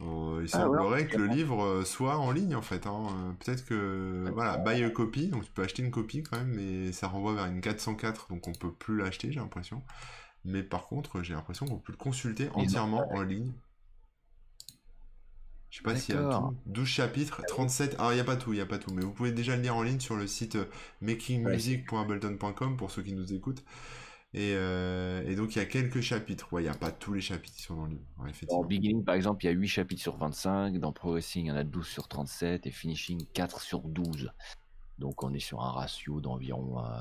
[0.01, 2.85] euh, il Ah, ouais, semblerait que le livre euh, soit en ligne, en fait.
[2.87, 3.07] hein.
[3.11, 4.29] Euh, Peut-être que.
[4.33, 5.27] Voilà, buy a copy.
[5.27, 6.53] Donc, tu peux acheter une copie quand même.
[6.53, 8.29] Mais ça renvoie vers une 404.
[8.29, 9.83] Donc, on peut plus l'acheter, j'ai l'impression.
[10.45, 13.53] Mais par contre, j'ai l'impression qu'on peut le consulter entièrement en ligne.
[15.69, 16.55] Je sais pas s'il y a tout.
[16.65, 17.95] 12 chapitres, 37.
[17.99, 18.91] Ah, il n'y a pas tout, il n'y a pas tout.
[18.93, 20.57] Mais vous pouvez déjà le lire en ligne sur le site
[21.01, 23.63] makingmusic.ableton.com pour ceux qui nous écoutent.
[24.37, 26.51] Et, euh, et donc, il y a quelques chapitres.
[26.53, 28.29] Ouais, il n'y a pas tous les chapitres qui sont dans le livre, ouais, Dans
[28.29, 28.63] effectivement.
[28.63, 30.77] Beginning, par exemple, il y a 8 chapitres sur 25.
[30.77, 32.67] Dans Progressing, il y en a 12 sur 37.
[32.67, 34.31] Et Finishing, 4 sur 12.
[34.99, 36.83] Donc, on est sur un ratio d'environ.
[36.85, 36.99] euh,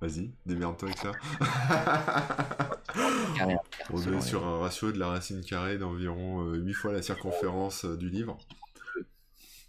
[0.00, 1.12] Vas-y, démerde-toi avec ça.
[3.36, 3.56] carré
[3.90, 7.96] On est sur un ratio de la racine carrée d'environ 8 fois la circonférence euh,
[7.96, 8.36] du livre.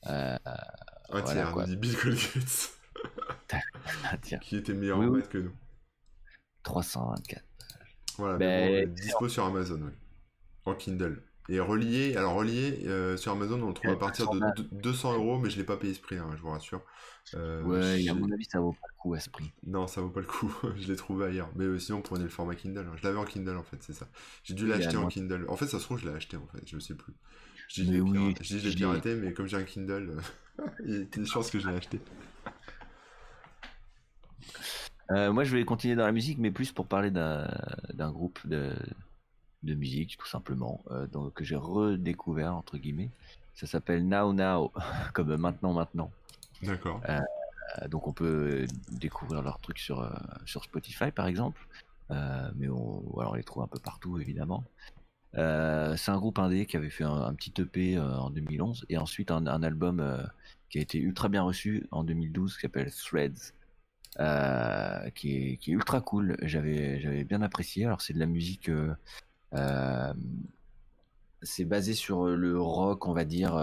[0.08, 0.36] Euh,
[1.12, 1.95] Un Voilà, tiers, nous dit Bill
[4.21, 5.19] tiens, qui était meilleur Oui, en oui.
[5.19, 5.53] maths que nous.
[6.67, 7.43] 324.
[8.17, 9.91] Voilà, Ben, mais bon, euh, dispo sur Amazon, oui.
[10.65, 11.23] En Kindle.
[11.49, 14.39] Et relié, alors relié sur Amazon, on le trouve à partir de
[14.73, 16.82] 200 euros, mais je l'ai pas payé ce prix, hein, je vous rassure.
[17.34, 19.53] ouais, à mon avis, ça vaut pas le coup à ce prix.
[19.65, 20.53] Non, ça vaut pas le coup.
[20.75, 21.49] je l'ai trouvé ailleurs.
[21.56, 22.80] Mais sinon, prenez le format Kindle.
[22.80, 22.95] Hein.
[22.97, 24.10] Je l'avais en Kindle en fait, c'est ça.
[24.43, 25.45] J'ai dû l'acheter en Kindle.
[25.47, 27.13] En fait, ça se trouve, je l'ai acheté en fait, je sais plus.
[27.69, 30.17] Je dis, oui, je l'ai piraté, mais comme j'ai un Kindle,
[30.86, 32.01] il y a des chances que je l'ai acheté.
[35.11, 38.73] Euh, moi, je vais continuer dans la musique, mais plus pour parler d'un groupe de,
[39.63, 43.09] de, musique, tout simplement, euh, donc, que j'ai redécouvert, entre guillemets.
[43.55, 44.71] Ça s'appelle Now Now,
[45.13, 46.11] comme maintenant, maintenant.
[46.61, 47.01] D'accord.
[47.09, 47.19] Euh,
[47.87, 50.09] donc, on peut découvrir leurs trucs sur,
[50.45, 51.65] sur Spotify, par exemple.
[52.09, 54.63] mais on, alors, on les trouve un peu partout, évidemment.
[55.33, 59.47] c'est un groupe indé qui avait fait un, petit EP en 2011 et ensuite un,
[59.47, 60.03] un album
[60.69, 63.53] qui a été ultra bien reçu en 2012 qui s'appelle Threads.
[64.19, 66.38] Euh, qui, est, ultra cool.
[66.41, 67.86] J'avais, bien apprécié.
[67.86, 68.95] Alors c'est de la musique, euh,
[69.53, 70.13] euh,
[71.43, 73.62] c'est basé sur le rock, on va dire,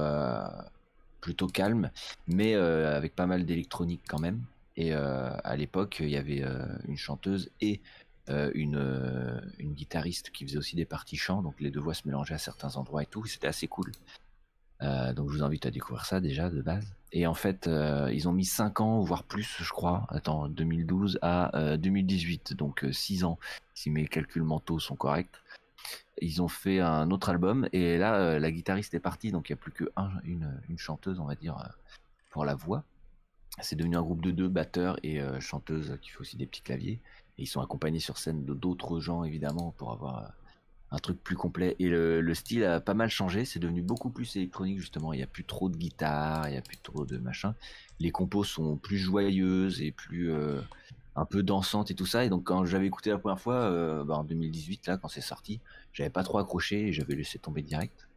[1.20, 1.90] plutôt calme,
[2.28, 4.42] mais avec pas mal d'électronique quand même.
[4.76, 6.44] Et à l'époque, il y avait
[6.86, 7.80] une chanteuse et
[8.28, 12.34] une, une guitariste qui faisait aussi des parties chants, donc les deux voix se mélangeaient
[12.34, 13.26] à certains endroits et tout.
[13.26, 13.90] C'était assez cool.
[14.80, 16.94] Donc je vous invite à découvrir ça déjà de base.
[17.16, 21.20] Et en fait, euh, ils ont mis 5 ans, voire plus, je crois, attends, 2012
[21.22, 23.38] à 2018, euh, donc 6 euh, ans,
[23.72, 25.30] si mes calculs mentaux sont corrects.
[26.20, 29.58] Ils ont fait un autre album, et là, la guitariste est partie, donc il n'y
[29.58, 31.56] a plus qu'une une, chanteuse, on va dire,
[32.30, 32.82] pour la voix.
[33.60, 37.00] C'est devenu un groupe de deux, batteurs et chanteuse qui fait aussi des petits claviers.
[37.38, 40.32] Et ils sont accompagnés sur scène d'autres gens, évidemment, pour avoir
[40.90, 41.76] un truc plus complet.
[41.78, 43.44] Et le, style a pas mal changé.
[43.44, 45.12] C'est devenu beaucoup plus électronique, justement.
[45.12, 47.54] Il n'y a plus trop de guitare, il n'y a plus trop de machin.
[48.00, 50.60] Les compos sont plus joyeuses et plus euh,
[51.16, 52.24] un peu dansantes et tout ça.
[52.24, 55.20] Et donc, quand j'avais écouté la première fois, euh, bah, en 2018, là, quand c'est
[55.20, 55.60] sorti,
[55.92, 58.08] j'avais pas trop accroché et j'avais laissé tomber direct.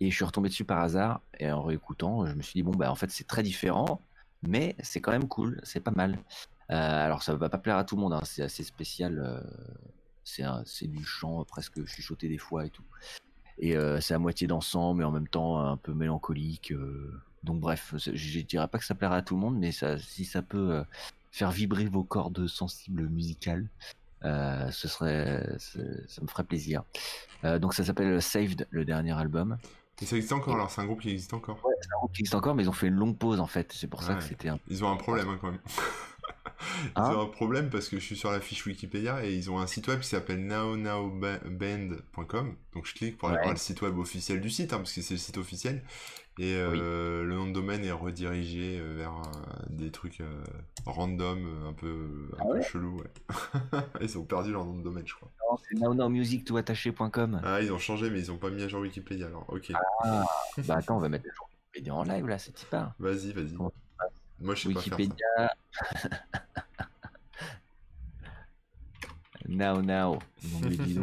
[0.00, 1.20] Et je suis retombé dessus par hasard.
[1.38, 4.00] Et en réécoutant, je me suis dit, bon, bah, en fait, c'est très différent,
[4.42, 5.60] mais c'est quand même cool.
[5.62, 6.18] C'est pas mal.
[6.70, 6.74] Euh,
[7.04, 8.12] alors, ça va pas plaire à tout le monde.
[8.12, 8.20] Hein.
[8.24, 9.44] C'est assez spécial
[10.26, 12.84] c'est du chant presque chuchoté des fois et tout.
[13.58, 16.72] Et euh, c'est à moitié dansant, mais en même temps un peu mélancolique.
[16.72, 17.12] Euh.
[17.42, 20.24] donc bref, je dirais pas que ça plaira à tout le monde, mais ça, si
[20.24, 20.84] ça peut euh,
[21.32, 23.68] faire vibrer vos cordes sensibles musicales,
[24.22, 26.82] ce serait, ça me ferait plaisir.
[27.60, 29.56] donc ça s'appelle Saved, le dernier album.
[30.02, 31.64] Et ça existe encore alors, c'est un groupe qui existe encore.
[31.64, 33.46] Ouais, c'est un groupe qui existe encore, mais ils ont fait une longue pause en
[33.46, 33.72] fait.
[33.72, 34.58] C'est pour ça que c'était un.
[34.68, 35.60] Ils ont un problème hein, quand même.
[36.96, 39.50] Ils ont hein un problème parce que je suis sur la fiche Wikipédia et ils
[39.50, 42.56] ont un site web qui s'appelle nownowband.com.
[42.74, 45.02] Donc je clique pour aller voir le site web officiel du site, hein, parce que
[45.02, 45.82] c'est le site officiel.
[46.38, 49.22] Et euh, le nom de domaine est redirigé euh, vers euh,
[49.70, 50.22] des trucs
[50.84, 52.98] random, un peu, un ah peu chelou.
[52.98, 53.06] Ouais.
[54.02, 55.30] ils ont perdu leur nom de domaine, je crois.
[55.70, 55.78] c'est.
[57.42, 59.46] Ah, ils ont changé, mais ils ont pas mis à jour Wikipédia alors.
[59.48, 59.72] Ok.
[60.04, 60.26] Ah,
[60.66, 62.94] bah attends, on va mettre à jour Wikipédia en live là, c'est pas.
[62.98, 63.56] Vas-y, vas-y.
[64.40, 65.14] Moi, je sais Wikipédia.
[65.38, 65.54] pas
[69.48, 70.18] now, now.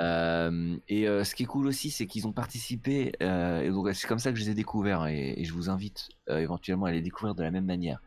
[0.00, 3.12] euh, et euh, ce qui est cool aussi, c'est qu'ils ont participé.
[3.22, 5.06] Euh, et c'est comme ça que je les ai découverts.
[5.06, 8.00] Et, et je vous invite éventuellement à les découvrir de la même manière.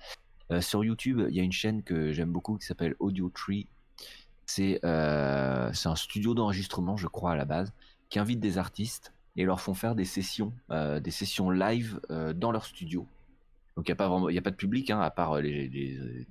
[0.60, 3.68] Sur YouTube, il y a une chaîne que j'aime beaucoup qui s'appelle Audio Tree.
[4.46, 7.74] C'est un studio d'enregistrement, je crois, à la base,
[8.10, 12.66] qui invite des artistes et leur font faire des sessions, des sessions live dans leur
[12.66, 13.08] studio
[13.76, 15.42] donc il n'y a pas vraiment, il a pas de public hein, à part euh,
[15.42, 15.68] les,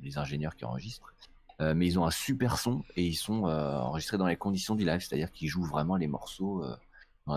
[0.02, 1.12] les, ingénieurs qui enregistrent.
[1.60, 4.74] Euh, mais ils ont un super son et ils sont euh, enregistrés dans les conditions
[4.74, 6.64] du live, c'est-à-dire qu'ils jouent vraiment les morceaux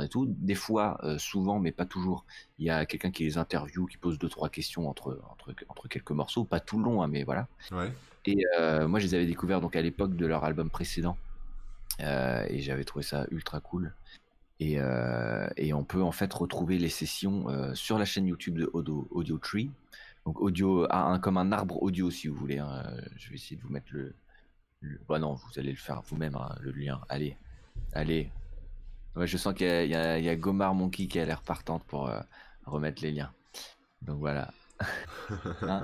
[0.10, 0.26] tout.
[0.28, 2.26] Des fois, souvent, mais pas toujours,
[2.60, 5.88] il y a quelqu'un qui les interview, qui pose deux trois questions entre entre, entre
[5.88, 7.48] quelques morceaux, pas tout le long, hein, mais voilà.
[7.72, 7.92] Ouais.
[8.26, 8.44] Et
[8.86, 11.18] moi, je les avais découverts donc à l'époque de leur album précédent
[12.00, 13.94] et j'avais trouvé ça ultra cool.
[14.60, 14.78] Et,
[15.58, 19.38] et, on peut en fait retrouver les sessions sur la chaîne YouTube de Audio, Audio
[19.38, 19.70] Tree.
[20.28, 22.58] Donc audio, un, comme un arbre audio si vous voulez.
[22.58, 22.84] Hein.
[23.16, 24.14] Je vais essayer de vous mettre le.
[25.08, 27.00] Bah non, vous allez le faire vous-même, hein, le lien.
[27.08, 27.38] Allez,
[27.94, 28.30] allez.
[29.16, 32.20] Ouais, je sens qu'il y, a Gomar Monkey qui a l'air partante pour euh,
[32.66, 33.32] remettre les liens.
[34.02, 34.52] Donc voilà.
[35.62, 35.84] hein?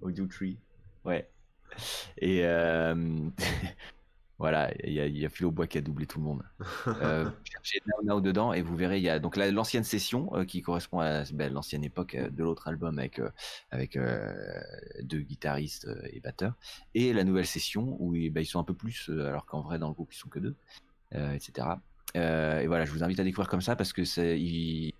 [0.00, 0.56] Audio tree.
[1.04, 1.28] Ouais.
[2.16, 3.28] Et euh,
[4.38, 6.42] Voilà, il y a, y a Philo Bois qui a doublé tout le monde.
[6.86, 10.44] Euh, cherchez Now Now dedans et vous verrez, il y a donc l'ancienne session euh,
[10.44, 13.30] qui correspond à ben, l'ancienne époque euh, de l'autre album avec, euh,
[13.70, 13.98] avec
[15.02, 16.54] deux guitaristes et batteurs,
[16.94, 19.88] et la nouvelle session où ben, ils sont un peu plus, alors qu'en vrai dans
[19.88, 20.54] le groupe ils sont que deux,
[21.12, 21.68] etc.
[22.14, 24.92] et voilà, je vous invite à découvrir comme ça parce que c'est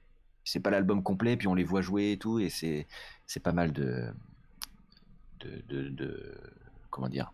[0.45, 2.87] c'est pas l'album complet, puis on les voit jouer et tout, et c'est
[3.27, 4.07] c'est pas mal de
[5.41, 6.35] de, de, de
[6.91, 7.33] comment dire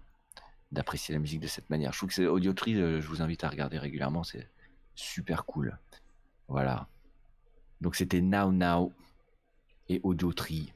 [0.73, 1.93] d'apprécier la musique de cette manière.
[1.93, 4.49] Je trouve que c'est Audio Tree, euh, je vous invite à regarder régulièrement, c'est
[4.95, 5.79] super cool.
[6.49, 6.89] Voilà.
[7.81, 8.93] Donc c'était Now Now
[9.89, 10.73] et Audio Tree.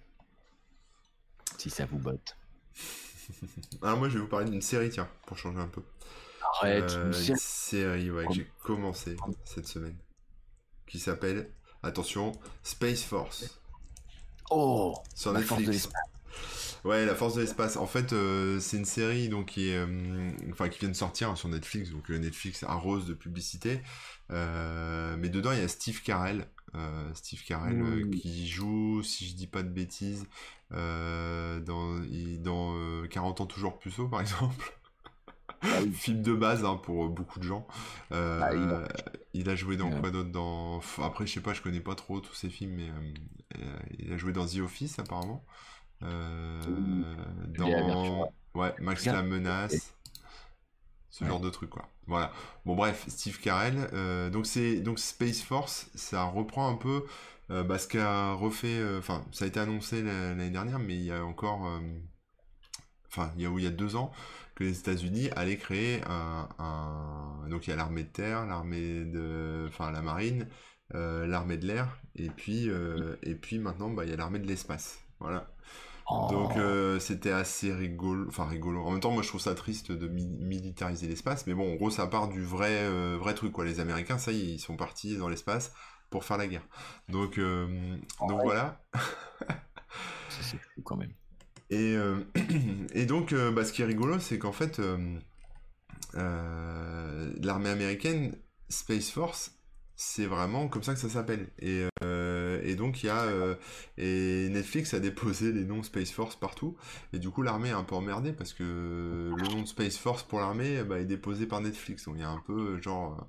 [1.58, 2.36] Si ça vous botte.
[3.82, 5.82] Alors moi je vais vous parler d'une série, tiens, pour changer un peu.
[6.60, 8.10] Arrête, Euh, une une série.
[8.10, 9.96] ouais, que j'ai commencé cette semaine.
[10.86, 11.50] Qui s'appelle,
[11.82, 13.60] attention, Space Force.
[14.50, 15.92] Oh Sur La force de Netflix.
[16.84, 17.76] Ouais, La Force de l'espace.
[17.76, 21.30] En fait, euh, c'est une série donc qui est, euh, enfin qui vient de sortir
[21.30, 21.90] hein, sur Netflix.
[21.90, 23.80] Donc euh, Netflix arrose de publicité.
[24.30, 26.46] Mais dedans il y a Steve Carell,
[27.14, 30.26] Steve Carell qui joue, si je dis pas de bêtises,
[30.70, 34.72] dans il- dans euh, 40 ans toujours puceau par exemple.
[35.70, 35.92] Ah oui.
[35.92, 37.66] Film de base hein, pour beaucoup de gens.
[38.12, 38.88] Euh, Ah, il a-
[39.34, 40.00] il a joué dans Ouais.
[40.00, 40.80] quoi d'autre dans...
[41.02, 42.90] Après, je sais pas, je connais pas trop tous ces films, mais
[43.60, 45.44] euh, il a joué dans The Office apparemment.
[46.02, 47.14] Euh,
[47.56, 48.32] dans...
[48.54, 49.94] Ouais, Max la menace.
[51.10, 51.28] Ce Ouais.
[51.28, 51.88] genre de truc, quoi.
[52.06, 52.32] Voilà.
[52.66, 53.88] Bon, bref, Steve Carell.
[53.92, 57.04] euh, donc, c'est donc Space Force, ça reprend un peu
[57.50, 58.78] euh, bah, ce qu'a refait.
[58.78, 61.66] euh, Enfin, ça a été annoncé la- l'année dernière, mais il y a encore.
[61.66, 61.78] euh,
[63.08, 64.12] Enfin, il y a, il y a deux ans
[64.54, 69.04] que les États-Unis allaient créer un, un- Donc, il y a l'armée de terre, l'armée
[69.04, 69.66] de.
[69.68, 70.48] Enfin, la marine,
[70.94, 74.38] euh, l'armée de l'air, et puis, euh, et puis maintenant, bah, il y a l'armée
[74.40, 75.03] de l'espace.
[75.24, 75.48] Voilà.
[76.10, 76.28] Oh.
[76.30, 78.82] Donc euh, c'était assez rigolo, enfin rigolo.
[78.84, 81.76] En même temps, moi je trouve ça triste de mi- militariser l'espace, mais bon, en
[81.76, 83.64] gros, ça part du vrai, euh, vrai truc quoi.
[83.64, 85.72] Les Américains, ça y est, ils sont partis dans l'espace
[86.10, 86.66] pour faire la guerre.
[87.08, 87.96] Donc, euh,
[88.28, 88.44] donc Ouais.
[88.44, 88.82] voilà.
[90.28, 91.14] Ça, c'est fou quand même.
[91.70, 91.96] Et,
[92.94, 94.80] et donc, bah, ce qui est rigolo, c'est qu'en fait,
[96.14, 98.36] l'armée américaine,
[98.68, 99.52] Space Force,
[99.96, 101.50] c'est vraiment comme ça que ça s'appelle.
[101.60, 103.22] Et, euh, donc, il y a.
[103.22, 103.54] euh,
[103.96, 106.76] et Netflix a déposé les noms Space Force partout.
[107.12, 108.62] Et du coup, l'armée est un peu emmerdée parce que
[109.36, 112.04] le nom de Space Force pour l'armée bah, est déposé par Netflix.
[112.06, 113.14] Donc, il y a un peu, genre.
[113.20, 113.24] euh,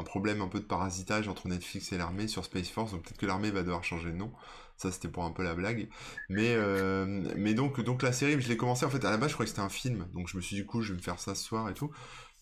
[0.00, 3.18] Un problème un peu de parasitage entre Netflix et l'armée sur Space Force, donc peut-être
[3.18, 4.32] que l'armée va devoir changer de nom.
[4.76, 5.88] Ça, c'était pour un peu la blague.
[6.28, 9.46] Mais, donc, donc la série, je l'ai commencé en fait à la base, je croyais
[9.46, 11.18] que c'était un film, donc je me suis dit, du coup, je vais me faire
[11.18, 11.90] ça ce soir et tout.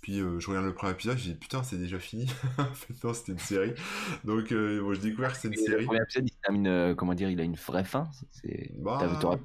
[0.00, 2.26] Puis euh, je regarde le premier épisode, j'ai dit putain, c'est déjà fini.
[2.58, 3.74] en fait, non, c'était une série.
[4.24, 5.86] Donc, euh, bon, j'ai découvert que c'était une Et le série.
[5.86, 8.10] premier épisode, il termine, euh, comment dire, il a une vraie fin.
[8.30, 8.70] C'est...
[8.78, 9.38] Bah, T'aurais,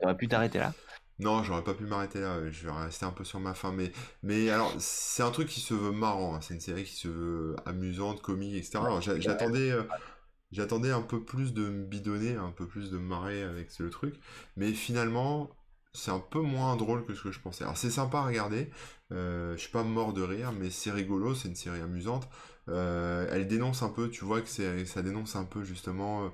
[0.00, 0.74] t'aurais pu t'arrêter là.
[1.18, 3.72] Non, j'aurais pas pu m'arrêter là, je vais rester un peu sur ma fin.
[3.72, 3.90] Mais,
[4.22, 6.40] mais alors, c'est un truc qui se veut marrant, hein.
[6.42, 8.84] c'est une série qui se veut amusante, comique, etc.
[8.86, 9.72] Alors, j'a- j'attendais,
[10.52, 13.84] j'attendais un peu plus de me bidonner, un peu plus de me marrer avec ce
[13.84, 14.16] truc.
[14.56, 15.50] Mais finalement,
[15.96, 17.64] c'est un peu moins drôle que ce que je pensais.
[17.64, 18.70] Alors, c'est sympa à regarder,
[19.12, 22.28] euh, je suis pas mort de rire, mais c'est rigolo, c'est une série amusante.
[22.68, 26.28] Euh, elle dénonce un peu, tu vois que ça dénonce un peu justement euh,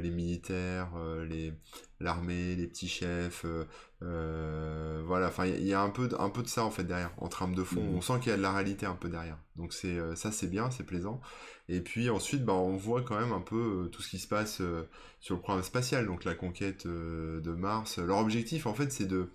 [0.00, 1.52] les militaires, euh, les,
[2.00, 3.44] l'armée, les petits chefs.
[3.44, 3.64] euh,
[4.02, 6.48] euh, voilà, enfin, il y a- il y, a un peu, de, un peu de
[6.48, 7.82] ça en fait derrière, en trame de fond.
[7.82, 7.96] Mhm.
[7.96, 9.38] On sent qu'il y a de la réalité un peu derrière.
[9.56, 11.20] Donc c'est euh, ça, c'est bien, c'est plaisant.
[11.68, 14.28] Et puis ensuite, bah, on voit quand même un peu euh, tout ce qui se
[14.28, 14.82] passe euh,
[15.20, 17.98] sur le programme spatial, donc la conquête euh, de Mars.
[17.98, 19.30] Leur objectif, en fait, c'est de,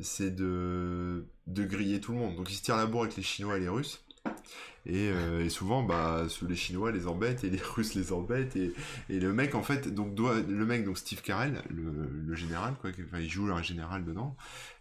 [0.00, 2.36] c'est de, de griller tout le monde.
[2.36, 4.04] Donc ils se tirent la bourre avec les Chinois et les Russes.
[4.84, 8.56] Et, euh, et souvent, bah, les Chinois les embêtent et les Russes les embêtent.
[8.56, 8.74] Et,
[9.08, 13.50] le mec, en fait, donc le mec, donc Steve Carell, le, général, quoi, il joue
[13.52, 14.36] un général dedans.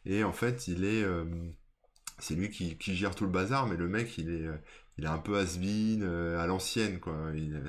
[0.05, 1.25] Et en fait, il est, euh,
[2.17, 4.57] c'est lui qui, qui gère tout le bazar, mais le mec, il est, euh,
[5.01, 7.15] il est un peu has-been, euh, à l'ancienne, quoi.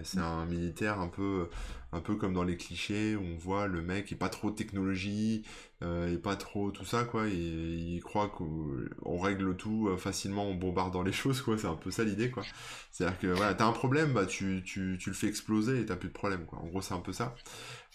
[0.04, 1.48] C'est un militaire un peu,
[1.92, 5.42] un peu comme dans les clichés où on voit le mec est pas trop technologie,
[5.82, 7.28] euh, et pas trop tout ça, quoi.
[7.28, 8.68] Et il croit qu'on
[9.02, 11.56] on règle tout euh, facilement en bombardant les choses, quoi.
[11.56, 12.42] C'est un peu ça l'idée, quoi.
[12.90, 15.96] C'est-à-dire que voilà, t'as un problème, bah tu, tu, tu le fais exploser et t'as
[15.96, 16.58] plus de problème, quoi.
[16.58, 17.34] En gros, c'est un peu ça.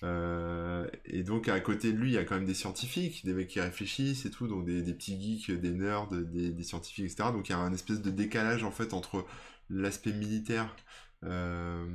[0.03, 3.33] Euh, et donc à côté de lui, il y a quand même des scientifiques, des
[3.33, 7.29] mecs qui réfléchissent et tout, donc des, petits geeks, des nerds, des, des scientifiques, etc.
[7.31, 9.25] Donc il y a un espèce de décalage en fait entre
[9.69, 10.75] l'aspect militaire
[11.25, 11.85] euh,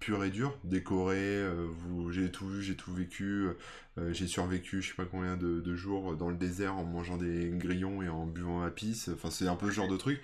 [0.00, 1.68] pur et dur, décoré, euh,
[2.10, 3.48] j'ai tout vu, j'ai tout vécu,
[3.98, 7.50] euh, j'ai survécu je sais pas combien de, jours dans le désert en mangeant des
[7.54, 10.20] grillons et en buvant à pisse, enfin c'est un peu ce genre de truc.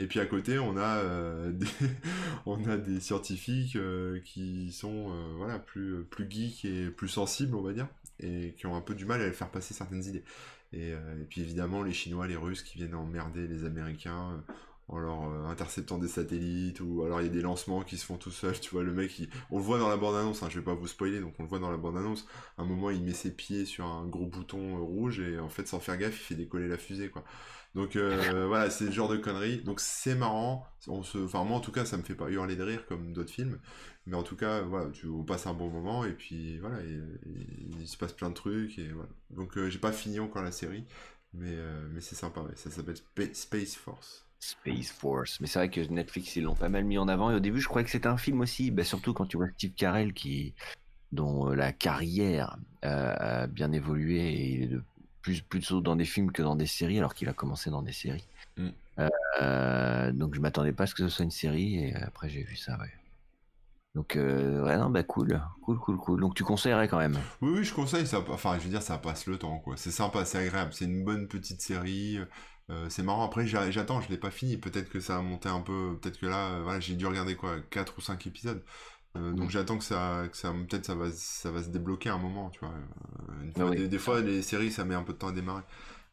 [0.00, 1.52] Et puis à côté on a, euh,
[2.78, 7.72] des, scientifiques euh, qui sont euh, voilà, plus, plus geeks et plus sensibles on va
[7.72, 7.86] dire,
[8.18, 10.24] et qui ont un peu du mal à faire passer certaines idées.
[10.72, 14.52] Et, euh, et puis évidemment les Chinois, les Russes qui viennent emmerder les Américains euh,
[14.90, 18.04] en leur euh, interceptant des satellites, ou alors il y a des lancements qui se
[18.06, 20.48] font tout seuls, tu vois, le mec, il- on le voit dans la bande-annonce, hein,
[20.50, 22.26] je vais pas vous spoiler, donc on le voit dans la bande-annonce,
[22.58, 25.48] à un moment il met ses pieds sur un gros bouton euh, rouge, et en
[25.48, 27.24] fait sans faire gaffe, il fait décoller la fusée, quoi.
[27.74, 31.18] Donc euh, voilà, c'est le genre de conneries, donc c'est marrant, on se...
[31.18, 33.58] enfin moi en tout cas ça me fait pas hurler de rire comme d'autres films,
[34.06, 36.86] mais en tout cas, voilà, tu on passe un bon moment, et puis voilà, et-
[37.26, 37.46] et
[37.80, 39.10] il se passe plein de trucs, et voilà.
[39.30, 40.84] Donc euh, j'ai pas fini encore la série,
[41.34, 41.56] mais,
[41.92, 42.56] mais c'est sympa, ouais.
[42.56, 44.26] ça s'appelle Spa- Space Force.
[44.40, 45.40] Space Force.
[45.40, 47.30] Mais c'est vrai que Netflix, ils l'ont pas mal mis en avant.
[47.30, 48.70] Et au début, je croyais que c'était un film aussi.
[48.70, 50.54] Bah, surtout quand tu vois Steve Carell, qui,
[51.12, 54.82] dont la carrière a bien évolué et il est de
[55.22, 57.92] plus plutôt dans des films que dans des séries, alors qu'il a commencé dans des
[57.92, 58.26] séries.
[58.56, 58.68] Mm.
[59.40, 62.42] Euh, donc je m'attendais pas à ce que ce soit une série et après j'ai
[62.42, 62.78] vu ça.
[62.78, 62.90] Ouais.
[63.94, 66.20] Donc euh, ouais non bah cool, cool, cool, cool.
[66.20, 67.18] Donc tu conseillerais quand même.
[67.40, 68.22] Oui oui je conseille ça.
[68.28, 69.76] Enfin je veux dire ça passe le temps quoi.
[69.76, 72.18] C'est sympa, c'est agréable, c'est une bonne petite série.
[72.70, 73.24] Euh, c'est marrant.
[73.24, 74.56] Après j'attends, je l'ai pas fini.
[74.56, 75.98] Peut-être que ça a monté un peu.
[76.00, 78.62] Peut-être que là voilà j'ai dû regarder quoi 4 ou 5 épisodes.
[79.16, 79.50] Euh, donc mm.
[79.50, 82.60] j'attends que ça, que ça peut-être ça va, ça va se débloquer un moment, tu
[82.60, 82.72] vois.
[83.58, 85.62] Euh, ah des, fois les séries ça met un peu de temps à démarrer,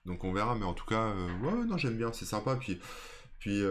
[0.05, 0.55] donc on verra.
[0.55, 2.55] Mais en tout cas, euh, ouais, non j'aime bien, c'est sympa.
[2.55, 2.79] Puis,
[3.39, 3.61] puis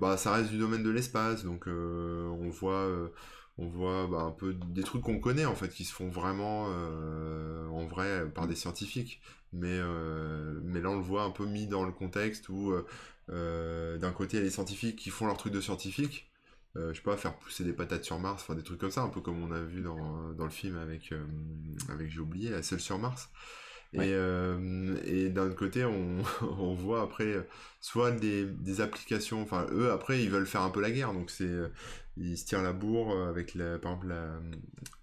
[0.00, 2.88] bah ça reste du domaine de l'espace, donc on voit,
[3.58, 6.64] on voit bah, un peu des trucs qu'on connaît en fait, qui se font vraiment
[6.64, 9.20] en vrai par des scientifiques.
[9.52, 9.80] Mais,
[10.62, 12.72] mais là on le voit un peu mis dans le contexte où
[13.28, 16.30] d'un côté il y a les scientifiques qui font leur truc de scientifique
[16.76, 19.02] euh, je sais pas, faire pousser des patates sur Mars, enfin des trucs comme ça,
[19.02, 21.24] un peu comme on a vu dans, dans le film avec, euh,
[21.88, 23.28] avec j'ai oublié, la seule sur Mars.
[23.92, 27.44] Et, euh, et d'un autre côté, on, on, voit après
[27.80, 31.28] soit des, des, applications, enfin eux après ils veulent faire un peu la guerre, donc
[31.28, 31.50] c'est
[32.20, 34.14] ils se tirent la bourre avec la, par exemple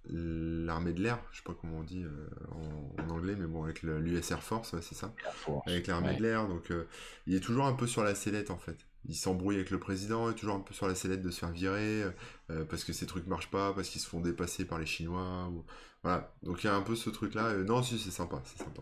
[0.09, 2.05] l'armée de l'air, je sais pas comment on dit
[2.51, 5.13] en, anglais, mais bon avec l'US Air Force, c'est ça,
[5.65, 6.72] avec l'armée de l'air, donc
[7.26, 10.28] il est toujours un peu sur la sellette en fait il s'embrouille avec le président,
[10.28, 12.03] il est toujours un peu sur la sellette de se faire virer,
[12.49, 15.51] euh, parce que ces trucs marchent pas, parce qu'ils se font dépasser par les Chinois.
[16.03, 17.55] Voilà, donc il y a un peu ce truc-là.
[17.63, 18.82] non, si, c'est sympa, c'est sympa.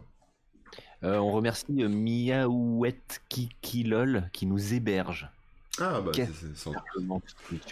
[1.03, 5.29] Euh, on remercie euh, Miaouet Kikilol qui nous héberge.
[5.79, 6.71] Ah bah c'est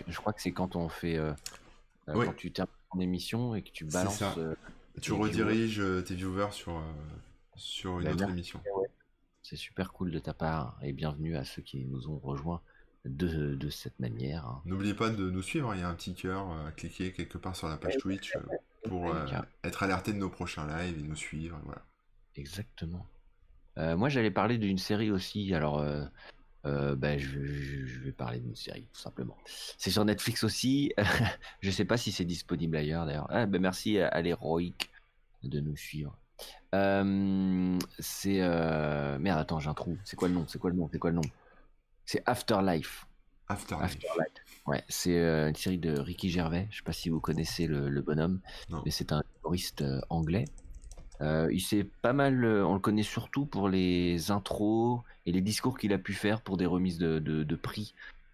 [0.07, 1.19] Je crois que c'est quand on fait
[2.07, 4.23] quand tu termines ton émission et que tu balances.
[5.01, 6.81] tu rediriges tes viewers sur
[7.55, 8.61] sur une autre émission.
[9.41, 12.61] C'est super cool de ta part et bienvenue à ceux qui nous ont rejoints
[13.05, 14.45] de, de cette manière.
[14.45, 14.61] Hein.
[14.65, 17.55] N'oubliez pas de nous suivre, il y a un petit cœur à cliquer quelque part
[17.55, 18.41] sur la page Twitch euh,
[18.87, 19.25] pour euh,
[19.63, 21.59] être alerté de nos prochains lives et nous suivre.
[21.65, 21.81] Voilà.
[22.35, 23.05] Exactement.
[23.77, 25.85] Euh, moi j'allais parler d'une série aussi, alors
[26.63, 27.39] ben, je,
[28.03, 29.37] vais parler d'une série tout simplement.
[29.77, 30.93] C'est sur Netflix aussi,
[31.61, 33.27] je sais pas si c'est disponible ailleurs d'ailleurs.
[33.29, 34.89] Ah, ben, merci à l'héroïque
[35.43, 36.17] de nous suivre.
[36.73, 39.17] Euh, c'est euh...
[39.19, 39.39] merde.
[39.39, 39.97] Attends, j'ai un trou.
[40.03, 40.45] C'est quoi le nom?
[40.47, 40.89] C'est quoi le nom?
[40.91, 41.29] C'est quoi le nom?
[42.05, 43.07] C'est Afterlife.
[43.47, 43.97] Afterlife.
[44.65, 46.67] Ouais, c'est euh, une série de Ricky Gervais.
[46.71, 48.41] Je sais pas si vous connaissez le, bonhomme,
[48.85, 49.83] mais c'est un humoriste
[51.21, 52.45] euh, il s'est pas mal.
[52.45, 56.57] on le connaît surtout pour les intros et les discours qu'il a pu faire pour
[56.57, 57.93] des remises de, de prix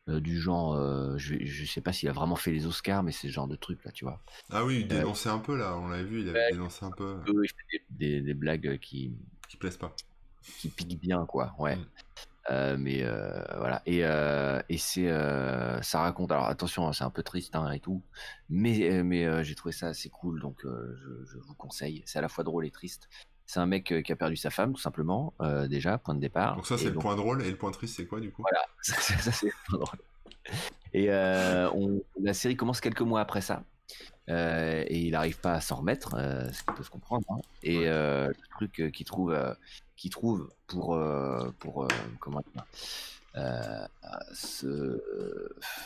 [0.09, 3.11] euh, du genre, euh, je, je sais pas s'il a vraiment fait les Oscars, mais
[3.11, 4.19] c'est ce genre de truc là, tu vois.
[4.49, 6.91] Ah oui, il euh, dénonçait un peu là, on l'a vu, il avait dénoncé un
[6.91, 7.17] peu.
[7.27, 7.47] Oui,
[7.91, 9.13] des, des, blagues qui.
[9.47, 9.95] Qui plaisent pas.
[10.41, 11.77] Qui piquent bien, quoi, ouais.
[12.49, 12.75] Mm.
[12.77, 13.03] mais
[13.57, 15.09] voilà et, et c'est
[15.81, 18.01] ça raconte alors attention hein, c'est un peu triste hein, et tout
[18.49, 22.29] mais mais j'ai trouvé ça assez cool donc je, je, vous conseille c'est à la
[22.29, 23.09] fois drôle et triste
[23.49, 25.33] c'est un mec qui a perdu sa femme, tout simplement,
[25.67, 26.55] déjà, point de départ.
[26.55, 28.43] Donc ça, c'est le point drôle, et le point triste, c'est quoi, du coup?
[28.43, 29.99] Voilà, ça, c'est le point drôle.
[30.93, 33.63] Et on, la série commence quelques mois après ça.
[34.27, 37.25] et il n'arrive pas à s'en remettre, ce qui peut se comprendre.
[37.31, 37.39] Hein.
[37.63, 39.35] Et le truc qu'il trouve,
[39.99, 40.99] qu'il trouve pour,
[41.59, 41.87] pour
[42.19, 42.65] comment dire,
[44.33, 45.01] se,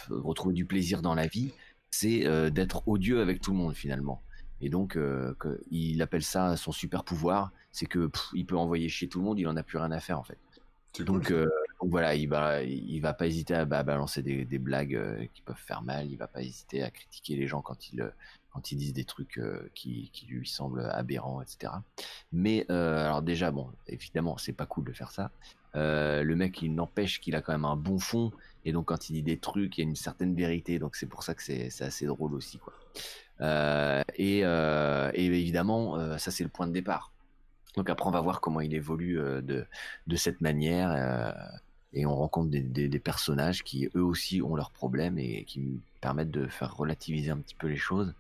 [0.10, 1.52] retrouver du plaisir dans la vie,
[1.92, 4.22] c'est d'être odieux avec tout le monde finalement.
[4.64, 5.36] Et donc, euh,
[5.72, 9.38] il appelle ça son super pouvoir, c'est que il peut envoyer chez tout le monde,
[9.38, 10.38] il en a plus rien à faire en fait.
[11.00, 11.50] Donc, euh,
[11.82, 15.42] donc, voilà, il va, il va pas hésiter à, balancer des, des blagues euh, qui
[15.42, 18.10] peuvent faire mal, il va pas hésiter à critiquer les gens quand ils,
[18.54, 19.42] quand ils disent des trucs
[19.74, 21.74] qui, qui, lui semblent aberrants, etc.
[22.32, 25.32] Mais alors déjà, bon, évidemment, c'est pas cool de faire ça.
[25.74, 28.32] le mec, il n'empêche qu'il a quand même un bon fond,
[28.66, 31.08] et donc quand il dit des trucs, il y a une certaine vérité, donc c'est
[31.08, 32.74] pour ça que c'est assez drôle aussi, quoi.
[33.42, 37.12] Euh, euh, et, évidemment, euh, ça c'est le point de départ.
[37.76, 41.34] Donc après, on va voir comment il évolue de cette manière.
[41.94, 46.48] Et on rencontre des, personnages qui eux aussi ont leurs problèmes et qui permettent de
[46.48, 48.14] faire relativiser un petit peu les choses.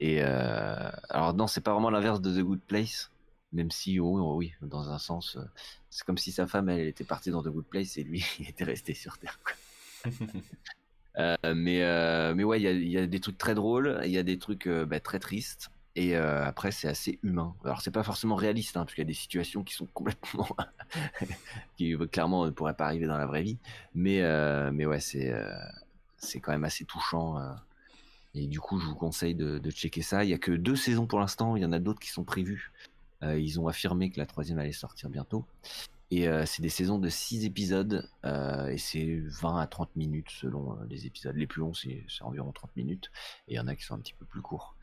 [0.00, 3.10] et alors non, c'est pas vraiment l'inverse de The Good Place,
[3.52, 5.38] même si oh, oh, oui, dans un sens,
[5.90, 8.48] c'est comme si sa femme elle était partie dans The Good Place et lui il
[8.48, 9.38] était resté sur Terre.
[11.18, 14.10] Euh, mais, euh, mais ouais, il y a, y a, des trucs très drôles, il
[14.10, 15.70] y a des trucs euh, bah, très tristes.
[16.00, 17.56] Et après, c'est assez humain.
[17.64, 20.46] Alors, c'est pas forcément réaliste, hein, parce qu'il y a des situations qui sont complètement.
[21.76, 23.58] qui clairement ne pourraient pas arriver dans la vraie vie.
[23.96, 24.22] Mais,
[24.70, 27.42] mais ouais, c'est quand même assez touchant.
[28.36, 30.22] et du coup, je vous conseille de, de checker ça.
[30.22, 31.56] Il y a que deux saisons pour l'instant.
[31.56, 32.70] Il y en a d'autres qui sont prévues.
[33.22, 35.44] ils ont affirmé que la troisième allait sortir bientôt.
[36.12, 41.06] Et c'est des saisons de 6 épisodes et c'est 20 à 30 minutes selon les
[41.06, 41.34] épisodes.
[41.34, 43.10] Les plus longs, c'est environ 30 minutes
[43.48, 44.76] et il y en a qui sont un petit peu plus courts.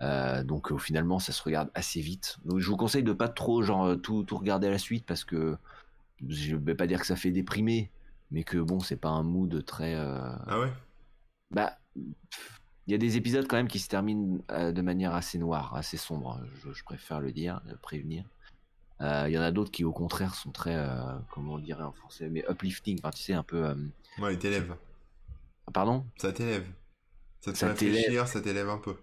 [0.00, 2.38] Donc finalement, ça se regarde assez vite.
[2.44, 5.24] Donc je vous conseille de pas trop genre tout, tout regarder à la suite parce
[5.24, 5.56] que
[6.28, 7.90] je vais pas dire que ça fait déprimer,
[8.30, 9.94] mais que bon, c'est pas un mood très.
[9.94, 10.72] Ah ouais?
[11.50, 15.74] Bah, il y a des épisodes quand même qui se terminent de manière assez noire,
[15.74, 16.40] assez sombre.
[16.62, 18.24] Je, je préfère le dire, le prévenir.
[19.02, 21.82] Euh, il y en a d'autres qui, au contraire, sont très, euh, comment on dirait
[21.82, 22.98] en français, mais uplifting.
[22.98, 23.66] Enfin, tu sais, un peu.
[23.66, 23.74] Euh,
[24.18, 24.74] ouais, il t'élève.
[25.72, 26.06] Pardon?
[26.16, 26.66] Ça t'élève.
[27.40, 28.96] Ça te fait réfléchir, ça t'élève un peu.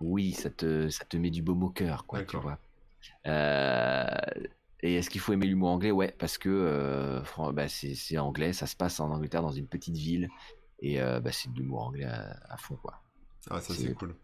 [0.00, 2.58] Oui, ça te, ça te met du baume au cœur, quoi, tu vois.
[3.26, 5.90] et est-ce qu'il faut aimer l'humour anglais?
[5.90, 7.22] Ouais, parce que
[7.52, 10.28] bah, c'est anglais, ça se passe en Angleterre dans une petite ville,
[10.80, 13.02] et bah, c'est de l'humour anglais à, fond, quoi.
[13.50, 14.16] Ah, ça c'est cool.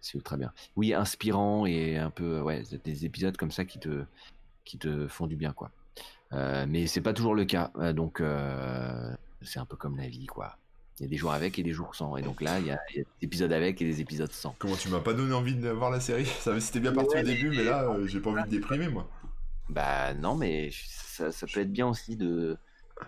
[0.00, 0.52] C'est très bien.
[0.76, 4.04] Oui, inspirant et un peu, ouais, des épisodes comme ça qui te,
[4.64, 5.70] qui te font du bien, quoi.
[6.32, 10.08] Euh, mais c'est pas toujours le cas, euh, donc euh, c'est un peu comme la
[10.08, 10.58] vie, quoi.
[10.98, 12.16] Il y a des jours avec et des jours sans.
[12.16, 14.54] Et donc là, il y, a, des épisodes avec et des épisodes sans.
[14.58, 16.26] Comment tu m'as pas donné envie de voir la série?
[16.60, 19.08] C'était bien parti au début, mais là, j'ai pas envie de déprimer, moi.
[19.68, 22.58] Bah non, mais ça, ça, peut être bien aussi de,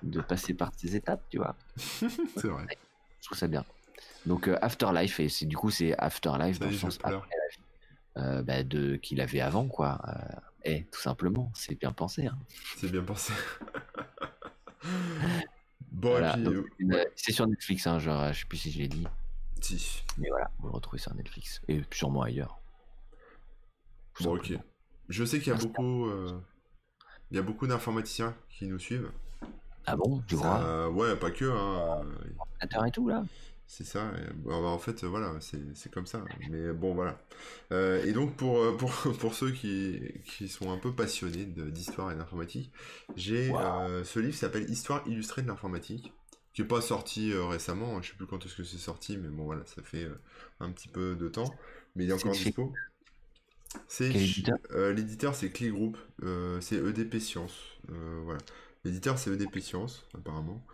[0.03, 1.55] de passer par ces étapes, tu vois.
[1.76, 2.66] c'est vrai.
[3.20, 3.64] Je trouve ça bien.
[4.24, 7.20] Donc Afterlife, et c'est du coup c'est Afterlife dans le sens après
[8.16, 10.01] bah, de qu'il avait avant, quoi.
[10.64, 12.26] Eh, tout simplement, c'est bien pensé.
[12.26, 12.37] Hein.
[12.78, 13.32] C'est bien pensé.
[15.92, 16.22] bon,
[17.14, 19.06] c'est sur Netflix, hein, genre, je sais plus si je l'ai dit.
[19.60, 20.02] Si.
[20.18, 22.58] Mais voilà, vous le retrouvez sur Netflix et sûrement ailleurs.
[24.20, 24.52] bon, ok.
[25.08, 26.40] Je sais qu'il y a beaucoup, euh,
[27.30, 29.10] il y a beaucoup d'informaticiens qui nous suivent.
[29.86, 31.44] Ah bon, tu vois Ouais, pas que.
[31.44, 32.04] Hein.
[32.86, 33.24] et tout là?
[33.68, 34.12] C'est ça.
[34.44, 36.24] Bah, en fait, voilà, c'est comme ça.
[36.50, 37.20] Mais bon, voilà.
[37.72, 42.12] Euh, et donc, pour, euh, pour, pour ceux qui, qui sont un peu passionnés d'histoire
[42.12, 42.72] et d'informatique,
[43.16, 46.12] j'ai euh, ce livre s'appelle Histoire illustrée de l'informatique,
[46.54, 48.00] qui n'est pas sorti récemment.
[48.02, 50.08] Je sais plus quand est-ce que c'est sorti, mais bon, voilà, ça fait
[50.60, 51.52] un petit peu de temps.
[51.96, 52.72] Mais il est encore dispo.
[53.88, 55.98] C'est l'éditeur, c'est Click Group,
[56.60, 57.56] c'est EDP Science.
[57.88, 58.38] voilà.
[58.84, 60.64] L'éditeur, c'est EDP Science, apparemment.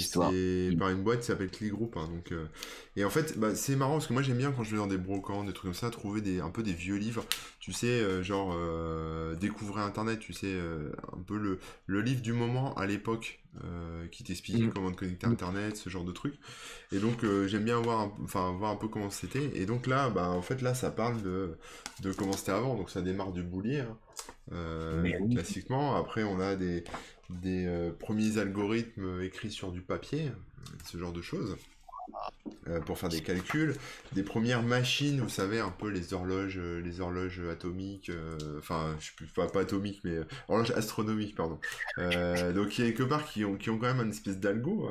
[0.00, 1.96] C'est par une boîte qui s'appelle Clickgroup.
[1.96, 2.46] Hein, donc, euh,
[2.96, 4.86] Et en fait, bah, c'est marrant parce que moi j'aime bien quand je vais dans
[4.86, 7.24] des brocants, des trucs comme ça, trouver des, un peu des vieux livres.
[7.60, 10.54] Tu sais, euh, genre euh, découvrir Internet, tu sais,
[11.12, 13.40] un peu le, le livre du moment à l'époque
[14.10, 14.72] qui t'expliquait mm.
[14.72, 16.34] comment te connecter à Internet, ce genre de trucs.
[16.90, 19.52] Et donc j'aime bien voir, enfin voir un peu comment c'était.
[19.54, 21.56] Et donc là, bah en fait là, ça parle de,
[22.02, 22.74] de comment c'était avant.
[22.74, 23.84] Donc ça démarre du boulier.
[24.50, 25.94] Hein, classiquement.
[25.94, 26.84] Après, on a des,
[27.42, 30.30] des euh, premiers algorithmes écrits sur du papier,
[30.84, 31.56] ce genre de choses.
[32.68, 33.74] Euh, pour faire des calculs,
[34.12, 38.96] des premières machines, vous savez, un peu les horloges, euh, les horloges atomiques, euh, enfin,
[39.34, 41.58] pas, atomiques, mais horloges astronomiques, pardon.
[42.54, 44.88] donc quelque part qui ont, quand même une espèce d'algo,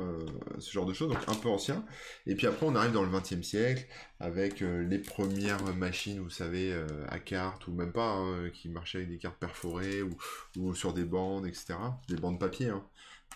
[0.58, 1.84] ce genre de choses, donc un peu ancien.
[2.26, 3.86] Et puis après, on arrive dans le 20e siècle
[4.20, 6.74] avec les premières machines, vous savez,
[7.08, 10.16] à cartes ou même pas, hein, qui marchaient avec des cartes perforées ou,
[10.58, 11.74] ou sur des bandes, etc.
[12.08, 12.68] Des bandes papier.
[12.68, 12.84] Hein.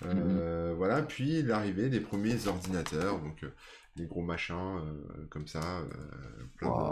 [0.07, 3.51] Euh, voilà, puis l'arrivée des premiers ordinateurs, donc euh,
[3.97, 5.61] les gros machins euh, comme ça,
[6.57, 6.85] plein, de,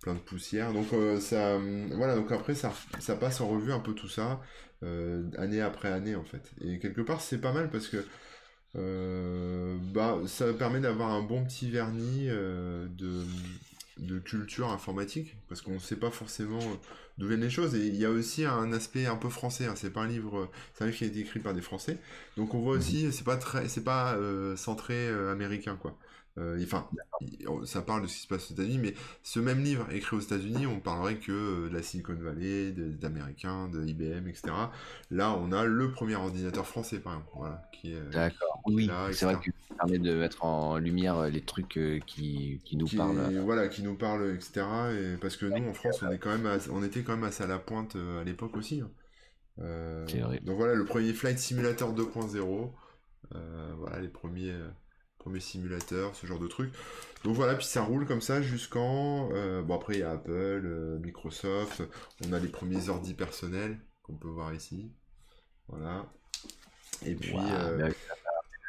[0.00, 0.72] plein, de, poussière.
[0.72, 0.86] Donc
[1.20, 1.58] ça,
[1.92, 4.40] voilà, donc après ça, ça passe en revue un peu tout ça,
[5.36, 6.52] année après année en fait.
[6.60, 8.04] Et quelque part c'est pas mal parce que
[9.92, 13.24] bah, ça permet d'avoir un bon petit vernis de,
[13.98, 16.60] de culture informatique, parce qu'on ne sait pas forcément
[17.18, 17.74] d'où viennent les choses.
[17.74, 19.66] Et il y a aussi un aspect un peu français.
[19.66, 19.74] Hein.
[19.76, 21.98] C'est pas un livre, c'est un livre qui a été écrit par des Français.
[22.36, 22.80] Donc on voit mhm.
[22.80, 25.96] aussi, c'est pas très, c'est pas euh, centré euh, américain quoi.
[26.38, 26.86] Euh, enfin,
[27.64, 30.20] ça parle de ce qui se passe aux États-Unis, mais ce même livre écrit aux
[30.20, 34.52] États-Unis, on parlerait que de la Silicon Valley, d'Américains, de IBM, etc.
[35.10, 38.10] Là, on a le premier ordinateur français, par exemple, voilà, qui est.
[38.12, 38.62] D'accord.
[38.66, 42.88] Oui, c'est vrai que ça permet de mettre en lumière les trucs qui, qui nous
[42.88, 43.40] parlent.
[43.44, 44.66] Voilà, qui nous parlent, etc.
[44.92, 47.44] Et parce que nous, en France, on est quand même, on était quand même assez
[47.44, 48.80] à la pointe à l'époque aussi.
[48.80, 48.90] Hein.
[49.60, 50.04] Euh,
[50.42, 52.70] donc voilà, le premier Flight Simulator 2.0.
[53.34, 54.54] Euh, voilà, les premiers
[55.30, 56.72] mes simulateurs, ce genre de trucs.
[57.24, 59.30] Donc voilà, puis ça roule comme ça jusqu'en...
[59.32, 61.82] Euh, bon après il y a Apple, euh, Microsoft,
[62.26, 64.90] on a les premiers ordi personnels qu'on peut voir ici.
[65.68, 66.06] Voilà.
[67.04, 67.34] Et puis...
[67.36, 67.90] Euh,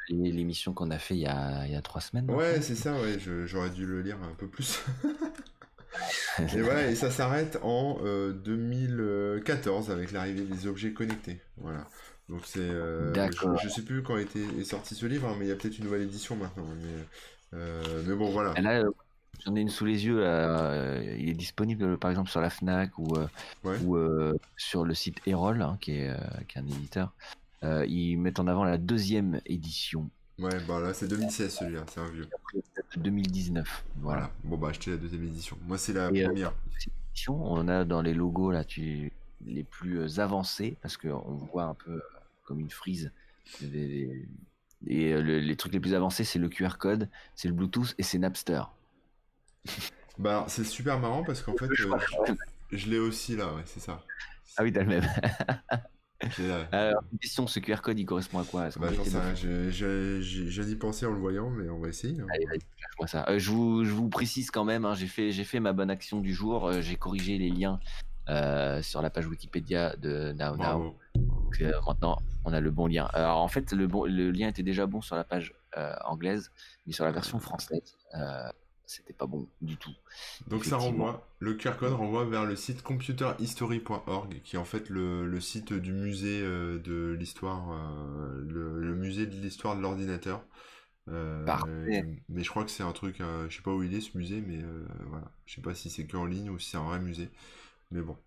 [0.09, 2.31] l'émission qu'on a fait il y a, il y a trois semaines.
[2.31, 4.81] Ouais, c'est ça, ouais, j'aurais dû le lire un peu plus.
[6.39, 7.99] et voilà, et ça s'arrête en
[8.31, 11.41] 2014 avec l'arrivée des objets connectés.
[11.57, 11.85] Voilà.
[12.29, 13.13] Donc c'est, euh,
[13.63, 15.77] je, sais plus quand était, est sorti ce livre, hein, mais il y a peut-être
[15.77, 16.65] une nouvelle édition maintenant.
[16.81, 18.53] Mais, euh, bon voilà.
[18.59, 18.91] là, euh,
[19.45, 20.21] j'en ai une sous les yeux.
[21.17, 23.15] il est disponible par exemple sur la Fnac ou,
[23.63, 23.97] ou
[24.57, 26.13] sur le site Erol, hein, qui, est,
[26.47, 27.13] qui est un éditeur.
[27.63, 30.09] euh, ils mettent en avant la deuxième édition.
[30.39, 32.27] Ouais, bah là c'est 2016 celui-là, c'est un vieux.
[32.95, 33.85] 2019.
[33.97, 34.21] Voilà.
[34.21, 34.33] Voilà.
[34.43, 35.57] Bon bah acheter la deuxième édition.
[35.65, 36.53] Moi c'est la Et, euh, première.
[37.29, 39.11] On a dans les logos là, tu...
[39.45, 42.01] les plus euh, avancés, parce qu'on voit un peu euh,
[42.47, 43.11] comme une frise.
[43.61, 47.93] Et euh, le- les trucs les plus avancés, c'est le QR code, c'est le Bluetooth
[47.97, 48.61] et c'est Napster.
[50.19, 51.97] Bah c'est super marrant parce qu'en fait Je euh,
[52.71, 54.03] je, je l'ai aussi là, ouais, c'est ça.
[54.57, 55.03] Ah oui, t'as le même.
[56.35, 56.65] Je.
[56.71, 58.69] Alors, question, ce QR code, il correspond à quoi?
[58.79, 58.87] Bah
[59.35, 62.19] je- je- j'ai j'ai d'y penser en le voyant, mais on va essayer.
[62.19, 62.25] hein.
[62.31, 62.59] Allez,
[63.05, 63.29] ça.
[63.29, 65.91] Euh, je, vous, je vous précise quand même, hein, j'ai fait, j'ai fait ma bonne
[65.91, 66.65] action du jour.
[66.67, 67.79] euh, j'ai corrigé les liens
[68.29, 70.57] euh, sur la page Wikipédia de Now Now.
[70.57, 70.97] Bravo.
[71.47, 73.05] Donc, euh, maintenant, on a le bon lien.
[73.13, 76.51] Alors en fait, le, bon, le lien était déjà bon sur la page euh, anglaise,
[76.85, 78.49] mais sur la version française, euh,
[78.85, 79.91] c'était pas bon du tout.
[80.47, 84.89] Donc ça renvoie, le QR code renvoie vers le site computerhistory.org, qui est en fait
[84.89, 87.65] le, le site du musée de l'histoire,
[88.45, 90.43] le, le musée de l'histoire de l'ordinateur.
[92.29, 94.41] Mais je crois que c'est un truc, je sais pas où il est ce musée,
[94.41, 94.59] mais
[95.07, 97.29] voilà, je sais pas si c'est que en ligne ou si c'est un vrai musée.
[97.91, 98.17] Mais bon,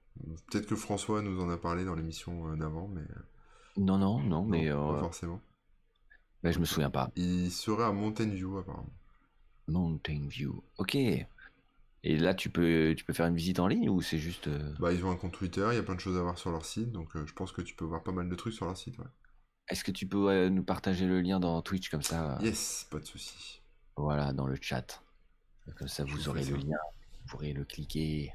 [0.51, 3.23] peut-être que François nous en a parlé dans l'émission euh, d'avant, mais euh,
[3.77, 5.41] Non, non, non, mais non, pas euh, forcément.
[6.43, 7.11] bah, je me souviens pas.
[7.17, 8.93] Il serait à Mountain View apparemment.
[9.69, 10.63] Mountain View.
[10.79, 10.97] Ok.
[12.03, 14.49] Et là, tu peux, tu peux faire une visite en ligne ou c'est juste.
[14.79, 16.51] Bah ils ont un compte Twitter, il y a plein de choses à voir sur
[16.51, 18.65] leur site, donc euh, je pense que tu peux voir pas mal de trucs sur
[18.65, 18.99] leur site.
[18.99, 19.05] Ouais.
[19.69, 22.87] Est-ce que tu peux euh, nous partager le lien dans Twitch comme ça euh, Yes,
[22.91, 23.61] pas de souci.
[23.97, 25.03] Voilà, dans le chat.
[25.77, 26.67] Comme ça, Je vous aurez le ça.
[26.67, 26.77] lien.
[27.21, 28.33] Vous pourrez le cliquer.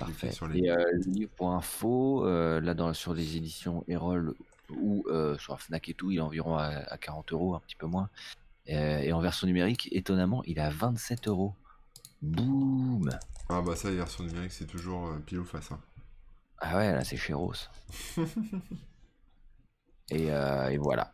[0.00, 0.32] Parfait.
[0.32, 4.34] sur les Et euh, le livre pour info, euh, là dans, sur les éditions Erol
[4.70, 7.60] ou euh, sur la Fnac et tout, il est environ à, à 40 euros, un
[7.60, 8.08] petit peu moins.
[8.66, 11.54] Et en version numérique, étonnamment, il est à 27 euros.
[12.22, 13.10] Boum
[13.48, 15.72] Ah bah ça, les versions numériques, c'est toujours pile ou face.
[15.72, 15.80] hein.
[16.58, 17.54] Ah ouais, là c'est chéros.
[20.10, 21.12] et, euh, et voilà.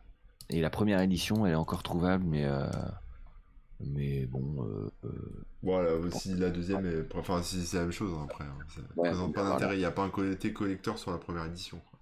[0.49, 2.69] Et la première édition, elle est encore trouvable, mais euh,
[3.79, 7.15] mais bon, euh, euh, Voilà, aussi la deuxième, est...
[7.15, 8.45] enfin si c'est la même chose hein, après.
[8.45, 8.57] hein.
[8.73, 9.55] Ça Ouais, présente pas voilà.
[9.55, 11.79] d'intérêt, il n'y a pas un côté collector sur la première édition.
[11.89, 11.99] quoi.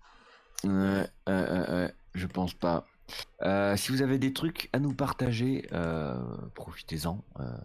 [0.72, 2.88] Ouais, ouais, ouais, ouais, je pense pas.
[3.44, 6.18] Euh, si vous avez des trucs à nous partager, euh,
[6.56, 7.24] profitez-en.
[7.40, 7.58] Euh,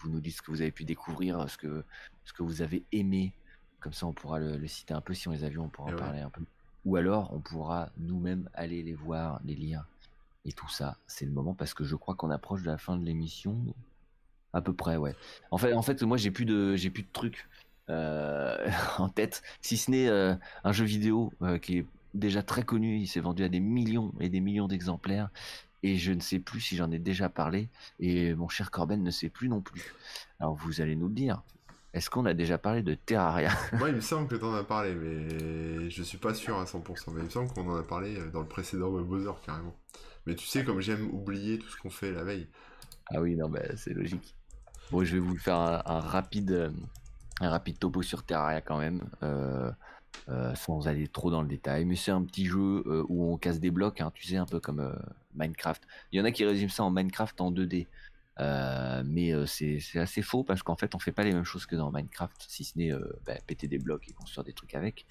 [0.00, 1.84] vous nous dites ce que vous avez pu découvrir, ce que,
[2.24, 3.32] ce que vous avez aimé.
[3.80, 5.14] Comme ça, on pourra le, le citer un peu.
[5.14, 6.02] Si on les a vus, on pourra Eh en ouais.
[6.02, 6.42] parler un peu.
[6.84, 9.84] Ou alors, on pourra nous-mêmes aller les voir, les lire.
[10.48, 12.96] Et tout ça, c'est le moment parce que je crois qu'on approche de la fin
[12.96, 13.54] de l'émission.
[14.54, 15.14] À peu près, ouais.
[15.50, 17.46] En fait, en fait moi, j'ai plus de, j'ai plus de trucs
[17.90, 18.56] euh,
[18.98, 20.34] en tête, si ce n'est euh,
[20.64, 22.96] un jeu vidéo euh, qui est déjà très connu.
[22.96, 25.28] Il s'est vendu à des millions et des millions d'exemplaires.
[25.82, 27.68] Et je ne sais plus si j'en ai déjà parlé.
[28.00, 29.94] Et mon cher Corben ne sait plus non plus.
[30.40, 31.42] Alors vous allez nous le dire.
[31.92, 33.50] Est-ce qu'on a déjà parlé de Terraria?
[33.74, 37.12] Moi, il me semble que t'en as parlé, mais je suis pas sûr à 100%.
[37.12, 39.74] Mais il me semble qu'on en a parlé dans le précédent Bowser carrément.
[40.26, 42.48] Mais tu sais, comme j'aime oublier tout ce qu'on fait la veille.
[43.10, 44.34] Ah oui, non, bah, c'est logique.
[44.90, 46.70] Bon, je vais vous faire un, rapide, euh,
[47.40, 49.70] un rapide topo sur Terraria quand même, euh,
[50.28, 51.84] euh, sans aller trop dans le détail.
[51.84, 54.60] Mais c'est un petit jeu où on casse des blocs, hein, tu sais, un peu
[54.60, 54.96] comme
[55.34, 55.82] Minecraft.
[56.12, 57.86] Il y en a qui résument ça en Minecraft en 2D.
[58.40, 61.74] Euh, mais c'est assez faux parce qu'en fait on fait pas les mêmes choses que
[61.74, 62.92] dans Minecraft si ce n'est
[63.26, 65.06] bah, péter des blocs et construire des trucs avec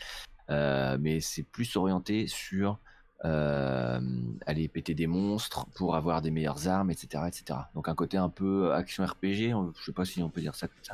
[0.47, 2.79] mais c'est plus orienté sur
[3.25, 3.99] euh,
[4.45, 7.59] aller péter des monstres pour avoir des meilleures armes, etc., etc.
[7.73, 10.67] Donc un côté un peu action RPG, je sais pas si on peut dire ça
[10.67, 10.93] comme ça.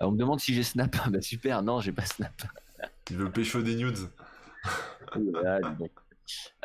[0.00, 2.32] Euh, on me demande si j'ai Snap, bah super, non j'ai pas Snap.
[3.10, 3.98] Il veut pécho des nudes.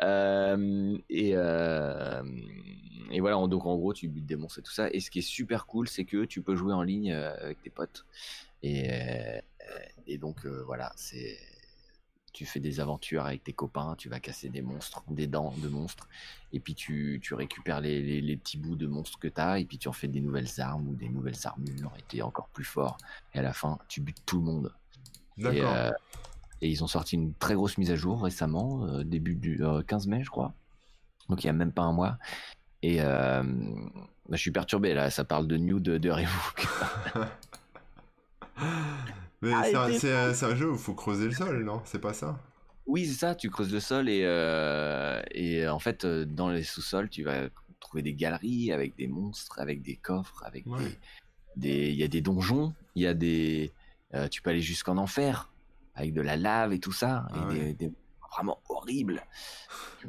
[0.00, 4.88] Euh, et, et voilà, donc en gros, tu butes des monstres et tout ça.
[4.92, 7.68] Et ce qui est super cool, c'est que tu peux jouer en ligne avec tes
[7.68, 8.06] potes.
[8.62, 8.88] Et,
[10.06, 11.36] et donc voilà, c'est
[12.32, 15.68] tu fais des aventures avec tes copains, tu vas casser des monstres, des dents de
[15.68, 16.08] monstres,
[16.52, 19.58] et puis tu, tu récupères les, les- les petits bouts de monstres que tu as,
[19.58, 22.48] et puis tu en fais des nouvelles armes ou des nouvelles armures, et t'es encore
[22.48, 22.98] plus fort.
[23.34, 24.74] Et à la fin, tu butes tout le monde.
[25.38, 25.74] Et, D'accord.
[25.74, 25.90] euh,
[26.60, 29.82] et ils ont sorti une très grosse mise à jour récemment, euh, début du euh,
[29.82, 30.54] 15 mai, je crois.
[31.28, 32.18] Donc il y a même pas un mois.
[32.82, 36.10] Et euh, bah, je suis perturbé là, ça parle de New de, de.
[39.40, 41.80] Mais Ah, c'est un, jeu où il faut creuser le sol, non?
[41.84, 42.38] C'est pas ça?
[42.86, 46.62] Oui, c'est ça, tu creuses le sol et, euh, et en fait, euh, dans les
[46.62, 47.48] sous-sols, tu vas
[47.80, 50.78] trouver des galeries avec des monstres, avec des coffres, avec Ouais.
[51.56, 51.68] des.
[51.68, 53.72] des- Il y a des donjons, il y a des.
[54.14, 55.52] euh, tu peux aller jusqu'en enfer
[55.94, 57.92] avec de la lave et tout ça, Ah et des,
[58.34, 59.22] vraiment horrible.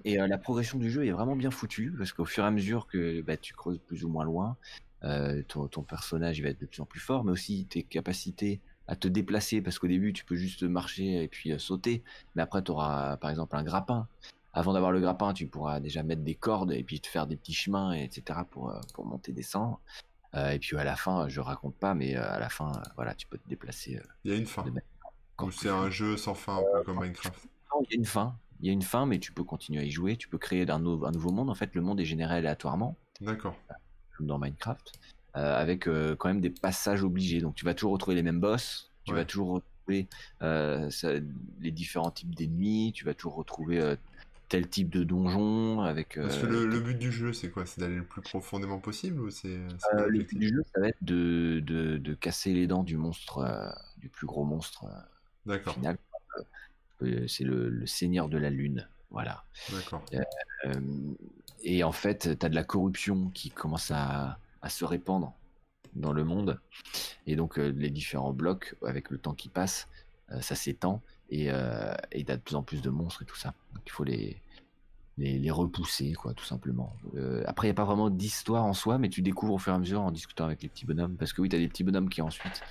[0.05, 2.51] Et euh, la progression du jeu est vraiment bien foutue parce qu'au fur et à
[2.51, 4.57] mesure que bah, tu creuses plus ou moins loin,
[5.03, 7.83] euh, ton, ton personnage il va être de plus en plus fort, mais aussi tes
[7.83, 12.03] capacités à te déplacer parce qu'au début tu peux juste marcher et puis euh, sauter,
[12.35, 14.07] mais après tu auras par exemple un grappin.
[14.53, 17.37] avant d'avoir le grappin, tu pourras déjà mettre des cordes et puis te faire des
[17.37, 18.39] petits chemins, etc.
[18.49, 19.79] pour, euh, pour monter, descendre.
[20.35, 23.27] Euh, et puis à la fin, je raconte pas, mais à la fin, voilà, tu
[23.27, 23.99] peux te déplacer.
[24.23, 24.65] Il y a une fin.
[25.51, 27.47] c'est un jeu sans fin, un peu comme Minecraft.
[27.73, 28.35] Non, Il y a une fin.
[28.61, 30.17] Il y a une fin, mais tu peux continuer à y jouer.
[30.17, 31.49] Tu peux créer un, nou- un nouveau monde.
[31.49, 33.55] En fait, le monde est généré aléatoirement, D'accord.
[34.17, 34.91] comme dans Minecraft,
[35.33, 37.41] avec euh, quand même des passages obligés.
[37.41, 38.91] Donc, tu vas toujours retrouver les mêmes boss.
[39.03, 39.19] Tu Ouais.
[39.19, 40.07] vas toujours retrouver
[40.41, 41.13] euh, ça-
[41.61, 42.91] les différents types d'ennemis.
[42.93, 43.95] Tu vas toujours retrouver euh,
[44.49, 46.15] tel type de donjon avec.
[46.15, 47.65] Parce que euh, le, le but du jeu, c'est quoi?
[47.65, 49.57] C'est d'aller le plus profondément possible ou c'est
[49.93, 52.97] Euh, le but du jeu, ça va être de, de, de casser les dents du
[52.97, 54.99] monstre, euh, du plus gros monstre euh,
[55.45, 55.97] D'accord, final.
[57.01, 58.87] Euh, c'est le, le seigneur de la lune.
[59.11, 59.43] Voilà.
[59.71, 60.03] d'accord.
[60.65, 60.73] Euh,
[61.63, 65.33] et en fait, tu as de la corruption qui commence à, à se répandre
[65.95, 66.59] dans le monde.
[67.27, 69.87] Et donc, euh, les différents blocs, avec le temps qui passe,
[70.31, 71.01] euh, ça s'étend.
[71.29, 73.53] Et euh, et tu as de plus en plus de monstres et tout ça.
[73.73, 74.41] Donc, il faut les,
[75.17, 76.95] les, repousser, quoi, tout simplement.
[77.45, 79.75] Après, il n'y a pas vraiment d'histoire en soi, mais tu découvres au fur et
[79.75, 81.17] à mesure en discutant avec les petits bonhommes.
[81.17, 82.63] Parce que oui, tu as des petits bonhommes qui ensuite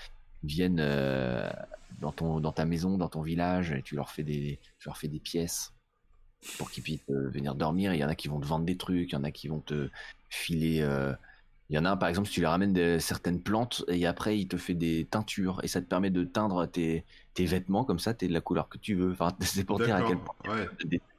[0.43, 0.83] viennent
[2.01, 4.97] dans, ton, dans ta maison, dans ton village, et tu leur fais des, tu leur
[4.97, 5.73] fais des pièces
[6.57, 7.95] pour qu'ils puissent venir dormir.
[7.95, 9.47] Il y en a qui vont te vendre des trucs, il y en a qui
[9.47, 9.89] vont te
[10.31, 10.83] filer.
[11.71, 14.07] Il y en a un, par exemple, si tu leur ramènes de- certaines plantes, et
[14.07, 17.05] après, il te fait des teintures, et ça te permet de teindre tes,
[17.35, 19.13] tes vêtements, comme ça, t'es de la couleur que tu veux.
[19.13, 20.69] Enfin, c'est pour dire à quel point ouais.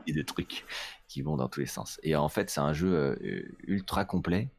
[0.08, 0.66] des, trucs
[1.08, 2.00] qui vont dans tous les sens.
[2.04, 4.50] Et en fait, c'est un jeu euh, ultra complet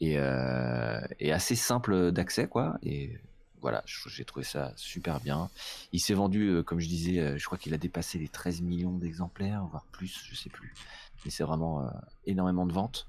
[0.00, 2.78] et, euh, et assez simple d'accès, quoi.
[2.82, 3.18] Et
[3.60, 5.50] voilà, j'ai trouvé ça super bien.
[5.92, 8.98] Il s'est vendu, euh, comme je disais, je crois qu'il a dépassé les 13 millions
[8.98, 10.74] d'exemplaires, voire plus, je sais plus.
[11.24, 11.90] Mais c'est vraiment euh,
[12.26, 13.06] énormément de ventes.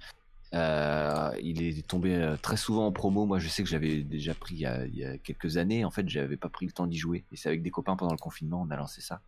[0.54, 3.26] Euh, il est tombé euh, très souvent en promo.
[3.26, 5.84] Moi, je sais que j'avais déjà pris il y, a, il y a quelques années.
[5.84, 7.26] En fait, j'avais pas pris le temps d'y jouer.
[7.32, 9.22] Et c'est avec des copains pendant le confinement, on a lancé ça.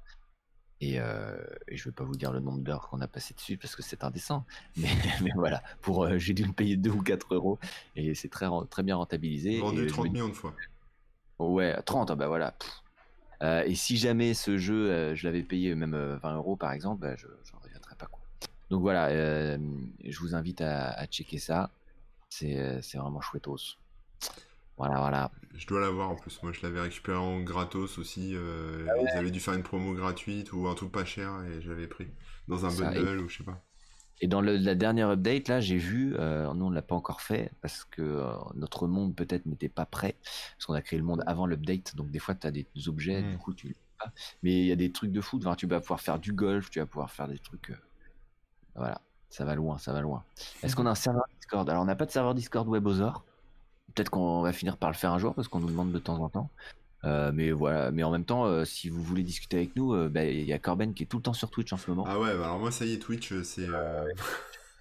[0.79, 1.35] Et, euh,
[1.67, 3.81] et je vais pas vous dire le nombre d'heures qu'on a passé dessus parce que
[3.81, 4.45] c'est indécent.
[4.77, 4.87] Mais,
[5.23, 7.57] mais voilà, pour euh, j'ai dû me payer 2 ou 4 euros
[7.95, 9.59] et c'est très, très bien rentabilisé.
[9.59, 10.53] Vendu Et je 30 me dis- millions de fois.
[11.39, 12.53] Ouais, 30, ah bah voilà.
[13.43, 17.01] Euh, et si jamais ce jeu, je l'avais payé même euh, 20 euros par exemple,
[17.01, 17.56] bah, je quoi.
[18.69, 19.57] Donc voilà, euh,
[20.03, 21.71] je vous invite à, à checker ça.
[22.29, 23.77] C'est euh, vraiment chouettos.
[24.77, 25.31] Voilà, voilà.
[25.55, 26.41] Je dois l'avoir en plus.
[26.43, 28.33] Moi, je l'avais récupéré en gratos aussi.
[28.35, 31.61] euh, Ah Ils avaient dû faire une promo gratuite ou un truc pas cher et
[31.61, 32.07] je l'avais pris
[32.47, 33.63] dans un Ça, bundle ou je sais pas.
[34.19, 37.21] Et dans le- la dernière update, là, j'ai vu, euh, nous on l'a pas encore
[37.21, 40.15] fait parce que euh, notre monde peut-être n'était pas prêt,
[40.55, 43.21] parce qu'on a créé le monde avant l'update, donc des fois tu as des objets,
[43.21, 43.31] Mm.
[43.31, 43.75] du coup tu.
[44.43, 46.69] Mais il y a des trucs de foot, enfin, tu vas pouvoir faire du golf,
[46.71, 47.71] tu vas pouvoir faire des trucs.
[48.77, 50.23] Voilà, ça va loin, ça va loin.
[50.63, 51.69] Est-ce qu'on a un serveur Discord?
[51.69, 53.25] Alors on n'a pas de serveur Discord WebOzor.
[53.95, 56.19] Peut-être qu'on va finir par le faire un jour parce qu'on nous demande de temps
[56.21, 56.51] en temps.
[57.05, 60.09] Euh, mais voilà, mais en même temps, euh, si vous voulez discuter avec nous, euh,
[60.09, 62.05] bah, il y a Corben qui est tout le temps sur Twitch en ce moment.
[62.07, 63.67] Ah ouais, bah alors moi, ça y est, Twitch, c'est.
[63.69, 64.05] euh,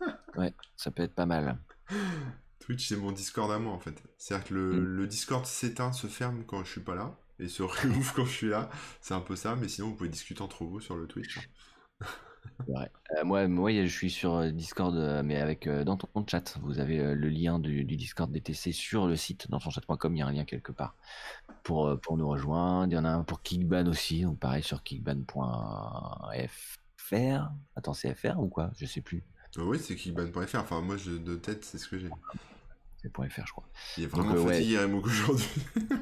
[0.37, 1.59] Ouais, ça peut être pas mal.
[2.61, 4.03] Twitch, c'est mon Discord à moi en fait.
[4.19, 4.85] C'est-à-dire que le, Mm.
[4.85, 8.33] le Discord s'éteint, se ferme quand je suis pas là et se réouvre quand je
[8.33, 8.69] suis là.
[9.01, 11.49] C'est un peu ça, mais sinon, vous pouvez discuter entre vous sur le Twitch.
[12.69, 16.59] Euh, moi, moi, je suis sur euh, Discord, euh, mais avec euh, dans ton chat.
[16.63, 20.19] Vous avez euh, le lien du, du Discord DTC sur le site, dans tonchat.com, il
[20.19, 20.95] y a un lien quelque part
[21.63, 22.93] pour, euh, pour nous rejoindre.
[22.93, 25.33] Il y en a un pour Kickban aussi, donc pareil sur kickban.fr.
[27.77, 28.71] Attends, c'est FR ou quoi?
[28.79, 29.23] Je sais plus.
[29.59, 30.59] Euh, oui, c'est kickban.fr.
[30.59, 32.11] Enfin, moi, je, de tête, c'est ce que j'ai.
[33.03, 33.69] C'est .fr, je crois.
[33.97, 34.55] Il est Donc, vraiment euh, ouais.
[34.55, 35.49] fatigué, Remo, aujourd'hui.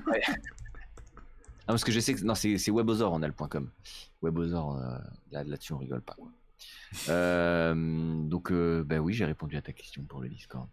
[1.67, 3.71] Ah, parce que je sais que non, c'est Webosor, on a le point .com.
[4.23, 4.99] Webosor, euh,
[5.33, 6.15] là- là-dessus, on rigole pas.
[6.15, 6.29] quoi.
[7.09, 7.75] Euh,
[8.27, 10.69] donc, euh, bah oui, j'ai répondu à ta question pour le Discord.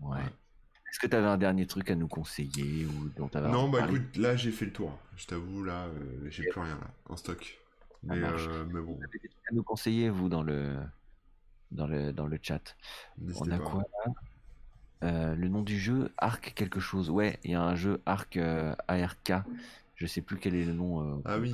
[0.00, 0.16] Ouais.
[0.16, 0.22] Ouais.
[0.90, 3.84] Est-ce que tu avais un dernier truc à nous conseiller ou dont t'avais Non, bah
[3.86, 4.98] écoute, là, j'ai fait le tour.
[5.16, 7.58] Je t'avoue, là, euh, j'ai plus rien là, en stock.
[8.02, 10.76] Mais, mais bon, Vous avez des trucs à nous conseiller, vous, dans le,
[11.72, 12.74] dans le, dans le chat
[13.20, 13.64] On a pas.
[13.64, 14.12] quoi là?
[15.04, 17.10] Euh, Le nom du jeu, Arc quelque chose.
[17.10, 19.32] Ouais, il y a un jeu Arc euh, ARK.
[19.98, 21.52] Je sais plus quel est le nom euh, Ah oui,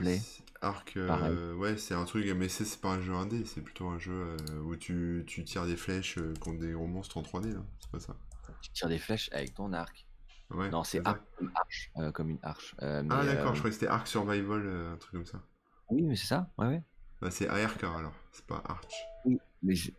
[0.60, 3.98] Arc, euh, ouais, c'est un truc, mais c'est pas un jeu indé, c'est plutôt un
[3.98, 7.62] jeu euh, où tu, tu tires des flèches contre des gros monstres en 3D, là.
[7.80, 8.16] C'est pas ça.
[8.60, 10.06] Tu tires des flèches avec ton arc.
[10.50, 11.00] Ouais, non, c'est.
[11.06, 11.90] Arc comme arche.
[11.96, 12.74] euh, comme une arche.
[12.82, 15.42] Euh, mais, Ah d'accord, euh, je croyais que c'était Arc Survival, un truc comme ça.
[15.88, 16.50] Oui, mais c'est ça.
[16.58, 16.82] Ouais, ouais.
[17.22, 18.94] Bah, c'est ARK alors, c'est pas Arch.
[19.24, 19.90] Oui, mais je-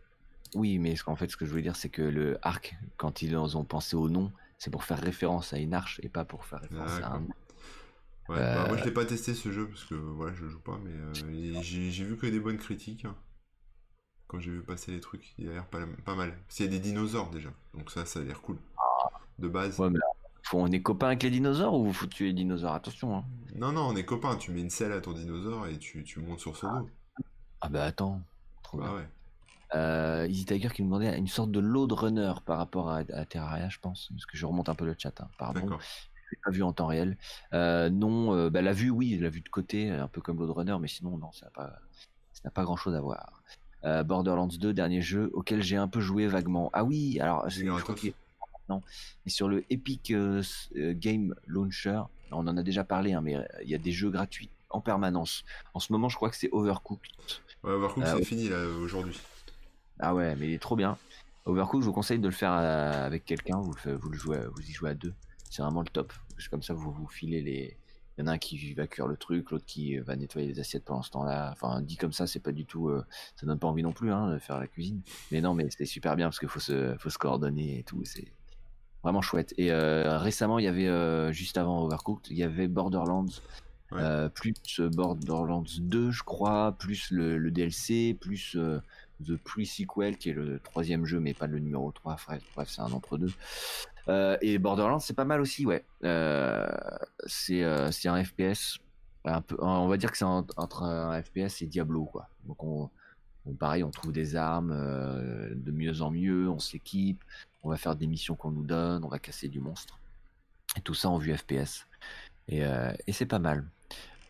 [0.54, 3.36] oui, mais qu'en fait, ce que je voulais dire, c'est que le arc, quand ils
[3.36, 6.60] ont pensé au nom, c'est pour faire référence à une arche et pas pour faire
[6.60, 7.26] référence à un.
[8.28, 10.60] Ouais, bah, Euh, moi je l'ai pas testé ce jeu parce que voilà, je joue
[10.60, 13.14] pas, mais euh, j'ai vu que des bonnes critiques hein.
[14.26, 15.34] quand j'ai vu passer les trucs.
[15.38, 16.36] Il a l'air pas, pas mal.
[16.46, 18.58] Parce qu'il y a des dinosaures déjà, donc ça, ça a l'air cool.
[19.38, 19.78] De base.
[19.78, 20.06] Ouais, mais là,
[20.42, 22.74] faut, on est copains avec les dinosaures ou faut tuer les dinosaures?
[22.74, 23.16] Attention.
[23.18, 23.24] Hein.
[23.54, 24.36] Non, non, on est copains.
[24.36, 26.90] Tu mets une selle à ton dinosaure et tu, tu montes sur son dos.
[27.60, 28.22] Ah bah attends.
[28.62, 28.96] Trop Bah bien.
[28.96, 29.08] ouais.
[29.74, 33.24] Euh, Easy Tiger qui nous demandait une sorte de load runner par rapport à, à
[33.26, 34.08] Terraria, je pense.
[34.10, 35.76] Parce que je remonte un peu le chat, hein, pardon.
[36.36, 37.16] L'ai pas vu en temps réel.
[37.52, 40.50] Euh, non, euh, bah, la vue, oui, la vue de côté, un peu comme load
[40.50, 41.78] runner, mais sinon, non, ça n'a pas,
[42.32, 43.42] ça n'a pas grand chose à voir.
[43.84, 46.70] Euh, Borderlands 2, dernier jeu auquel j'ai un peu joué vaguement.
[46.72, 48.12] Ah oui, alors, je, crois qu'il
[48.68, 48.82] non,
[49.24, 50.12] mais sur le Epic
[50.74, 54.50] Game Launcher, on en a déjà parlé, hein, mais il y a des jeux gratuits
[54.70, 55.44] en permanence.
[55.74, 57.12] En ce moment, je crois que c'est Overcooked.
[57.62, 59.18] Ouais, Overcooked, Euh, c'est fini là aujourd'hui.
[59.98, 60.98] Ah ouais, mais il est trop bien.
[61.44, 63.58] Overcooked, je vous conseille de le faire avec quelqu'un.
[63.60, 65.14] Vous, le faites- vous, le jouez, vous y jouez à deux.
[65.50, 66.12] C'est vraiment le top.
[66.36, 67.76] Parce que comme ça, vous vous filez les.
[68.18, 70.58] Il y en a un qui va cuire le truc, l'autre qui va nettoyer les
[70.58, 71.50] assiettes pendant ce temps-là.
[71.52, 72.88] Enfin, dit comme ça, c'est pas du tout.
[72.88, 75.02] euh, ça donne pas envie non plus hein, de faire la cuisine.
[75.30, 78.02] Mais non, mais c'est super bien parce qu'il faut se, faut se coordonner et tout.
[78.04, 78.32] C'est
[79.02, 79.52] vraiment chouette.
[79.58, 83.26] Et euh, récemment, il y avait, euh, juste avant Overcooked, il y avait Borderlands.
[83.92, 88.80] Euh, plus Borderlands 2, je crois, plus le, DLC, plus euh,
[89.24, 92.16] The Pre-Sequel, qui est le troisième jeu, mais pas le numéro 3.
[92.54, 93.32] Bref, c'est un entre-deux.
[94.08, 95.84] Euh, et Borderlands, c'est pas mal aussi, ouais.
[96.04, 96.66] Euh,
[97.26, 98.78] c'est euh, un FPS.
[99.58, 102.28] On va dire que c'est entre un FPS et Diablo, quoi.
[102.44, 102.90] Donc, on,
[103.54, 107.22] pareil, on trouve des armes euh, de mieux en mieux, on s'équipe,
[107.62, 109.98] on va faire des missions qu'on nous donne, on va casser du monstre.
[110.76, 111.86] Et tout ça en vue FPS.
[112.52, 113.64] Euh, et c'est pas mal.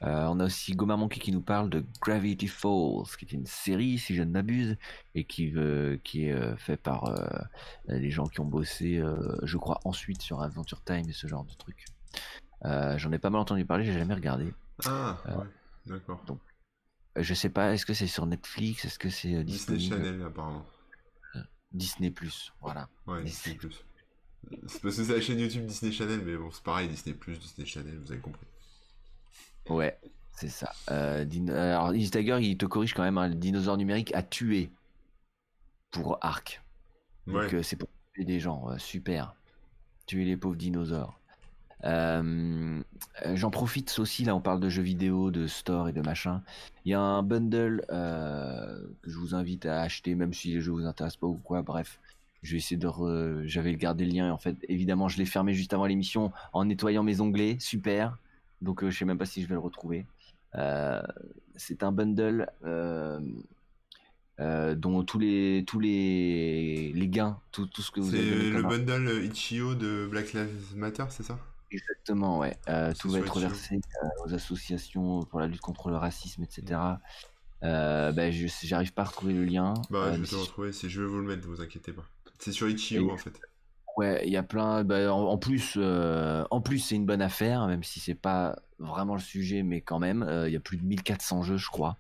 [0.02, 3.46] Euh, on a aussi Goma Monkey qui nous parle de Gravity Falls, qui est une
[3.46, 4.76] série, si je ne m'abuse,
[5.14, 7.26] et qui, euh, qui est euh, fait par euh,
[7.88, 9.02] les gens qui ont bossé,
[9.42, 11.84] je crois, ensuite sur Adventure Time et ce genre de trucs.
[12.62, 14.52] J'en ai pas mal entendu parler, j'ai jamais regardé.
[14.84, 15.46] Ah, ouais.
[15.86, 16.22] D'accord.
[16.26, 16.40] donc,
[17.14, 20.66] Je sais pas, est-ce que c'est sur Netflix, est-ce que c'est Disney Channel apparemment.
[21.72, 22.88] Disney Plus, voilà.
[23.06, 23.54] Ouais, Disney.
[23.54, 23.84] Disney Plus.
[24.68, 27.38] C'est parce que c'est la chaîne YouTube Disney Channel, mais bon, c'est pareil, Disney Plus,
[27.38, 28.46] Disney Channel, vous avez compris.
[29.68, 29.98] Ouais,
[30.32, 30.72] c'est ça.
[30.90, 34.22] Euh, din- Alors, Easy Tiger, il te corrige quand même, hein, le dinosaure numérique a
[34.22, 34.70] tué
[35.90, 36.62] pour Arc.
[37.26, 37.54] Donc Ouais.
[37.54, 39.34] euh, c'est pour tuer des gens, euh, super.
[40.06, 41.18] Tuer les pauvres dinosaures.
[41.84, 42.80] Euh,
[43.24, 46.42] euh, J'en profite aussi, là on parle de jeux vidéo, de store et de machin.
[46.84, 50.60] Il y a un bundle euh, que je vous invite à acheter, même si les
[50.60, 51.62] jeux vous intéressent pas ou quoi.
[51.62, 51.98] Bref,
[52.42, 52.86] je vais essayer de...
[52.88, 56.32] re- J'avais gardé le lien et en fait, évidemment, je l'ai fermé juste avant l'émission
[56.52, 57.56] en nettoyant mes onglets.
[57.58, 58.16] Super.
[58.62, 60.06] Donc euh, je sais même pas si je vais le retrouver.
[60.54, 61.02] Euh,
[61.56, 63.20] C'est un bundle euh,
[64.74, 68.50] dont tous les tous les les gains, tout, tout ce que vous C'est avez donné
[68.50, 71.38] le bundle Ichio de Black Lives Matter, c'est ça?
[71.70, 72.56] Exactement, ouais.
[72.68, 76.80] Euh, C'est tout va être euh, aux associations pour la lutte contre le racisme, etc.
[77.62, 79.74] Euh, ben, je j'arrive pas à retrouver le lien.
[79.90, 81.92] Bah, je vais te c'est- retrouver, c'est- je vais vous le mettre, ne vous inquiétez
[81.92, 82.04] pas.
[82.38, 83.40] C'est sur Ichio en fait.
[83.96, 84.84] Ouais, il y a plein.
[84.84, 89.14] bah, en, plus, euh, en plus, c'est une bonne affaire, même si c'est pas vraiment
[89.14, 91.96] le sujet, mais quand même, euh, il y a plus de 1400 jeux, je crois.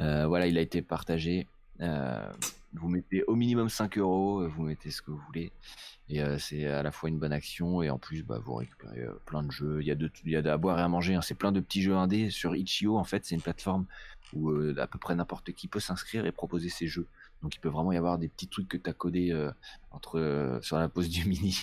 [0.00, 1.46] Euh, voilà, il a été partagé.
[2.72, 5.50] Vous mettez au minimum 5 euros, vous mettez ce que vous voulez,
[6.10, 9.42] et c'est à la fois une bonne action et en plus, bah, vous récupérez plein
[9.42, 9.78] de jeux.
[9.80, 11.14] Il y a de, il y a à boire et à manger.
[11.14, 11.22] hein.
[11.22, 12.96] C'est plein de petits jeux indés sur Itch.io.
[12.98, 13.86] En fait, c'est une plateforme
[14.34, 17.06] où à peu près n'importe qui peut s'inscrire et proposer ses jeux.
[17.46, 19.52] Donc, il peut vraiment y avoir des petits trucs que tu as codés euh,
[19.92, 21.56] entre euh, sur la pause du mini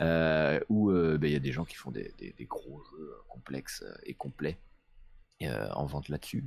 [0.00, 3.84] euh, où euh, ben, il y a des gens qui font des, gros jeux complexes
[4.02, 4.58] et complets
[5.38, 6.44] et, en vente là-dessus.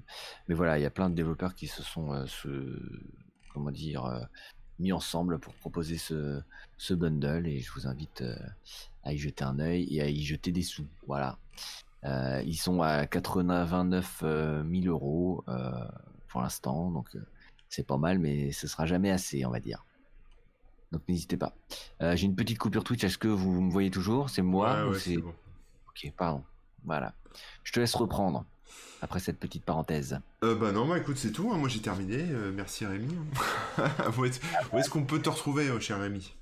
[0.50, 2.26] Mais voilà, il y a plein de développeurs qui se sont
[3.54, 4.28] comment dire
[4.80, 6.44] mis ensemble pour proposer ce,
[6.94, 8.26] bundle et je vous invite
[9.04, 10.90] à y jeter un œil et à y jeter des sous.
[11.08, 11.40] Voilà.
[12.04, 15.46] Ils sont à 89 euh, 000 euros
[16.28, 17.16] pour l'instant, donc
[17.70, 19.86] c'est pas mal, mais ce sera jamais assez, on va dire.
[20.92, 21.54] Donc n'hésitez pas.
[22.02, 23.04] Euh, J'ai une petite coupure Twitch.
[23.04, 24.30] Est-ce que vous me voyez toujours?
[24.30, 25.34] C'est moi ouais, ou ouais, c'est bon.
[25.90, 26.44] Ok, pardon.
[26.86, 27.14] Voilà.
[27.64, 28.46] Je te laisse reprendre
[29.02, 30.20] après cette petite parenthèse.
[30.44, 32.18] Euh, bah non, bah écoute, c'est tout, hein, moi j'ai terminé.
[32.20, 33.14] Euh, merci Rémi.
[34.18, 34.26] où
[34.78, 36.34] est-ce qu'on peut te retrouver, euh, cher Rémi?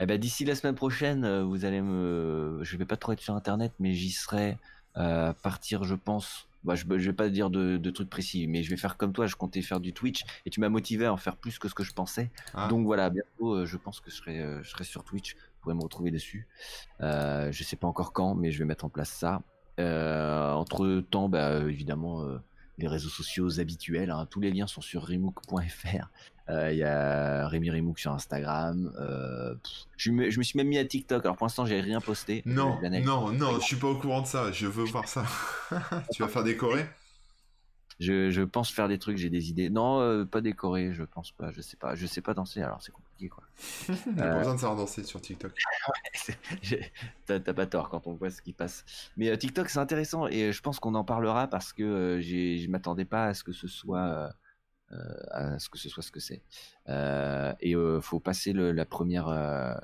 [0.00, 2.60] Eh ben d'ici la semaine prochaine, vous allez me.
[2.62, 4.58] Je vais pas trop être sur internet, mais j'y serai
[4.94, 6.46] à partir, je pense.
[6.66, 9.12] Bah, je, je vais pas dire de, de trucs précis, mais je vais faire comme
[9.12, 9.26] toi.
[9.26, 11.74] Je comptais faire du Twitch et tu m'as motivé à en faire plus que ce
[11.74, 12.30] que je pensais.
[12.54, 12.68] Ah.
[12.68, 15.34] Donc voilà, bientôt, euh, je pense que je serai, euh, je serai sur Twitch.
[15.36, 16.46] Vous pourrez me retrouver dessus.
[17.00, 19.42] Euh, je sais pas encore quand, mais je vais mettre en place ça.
[19.78, 22.38] Euh, entre temps, bah, évidemment, euh,
[22.78, 24.10] les réseaux sociaux habituels.
[24.10, 24.26] hein.
[24.30, 26.10] tous les liens sont sur remook.fr.
[26.48, 28.92] Euh, Il y a Rémi Remook sur Instagram.
[28.98, 31.24] Euh, pff, je, me, je me suis même mis à TikTok.
[31.24, 32.42] Alors pour l'instant, j'ai rien posté.
[32.46, 35.24] Non, non, non, je suis pas au courant de ça, je veux voir ça.
[36.12, 36.86] tu vas faire décorer?
[37.98, 39.70] Je, je pense faire des trucs, j'ai des idées.
[39.70, 41.50] Non, euh, pas décoré, je pense pas.
[41.50, 41.94] Je sais pas.
[41.94, 43.42] Je sais pas danser, alors c'est compliqué quoi.
[43.86, 45.52] T'as pas besoin de savoir danser sur TikTok.
[47.26, 48.84] T'as pas tort quand on voit ce qui passe.
[49.16, 52.20] Mais euh, TikTok, c'est intéressant et euh, je pense qu'on en parlera parce que euh,
[52.20, 54.28] je m'attendais pas à ce que ce soit euh,
[55.30, 56.42] à ce que ce soit ce que c'est.
[56.88, 59.28] et il faut passer le, la première,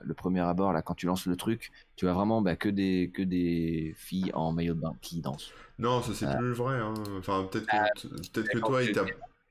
[0.02, 3.10] le premier abord là quand tu lances le truc, tu as vraiment bah, que des
[3.12, 5.52] que des filles en maillot de bain qui dansent.
[5.78, 6.76] Non, ça c'est plus vrai.
[6.76, 6.94] Hein.
[7.18, 9.04] Enfin peut-être que peut-être que toi il t'a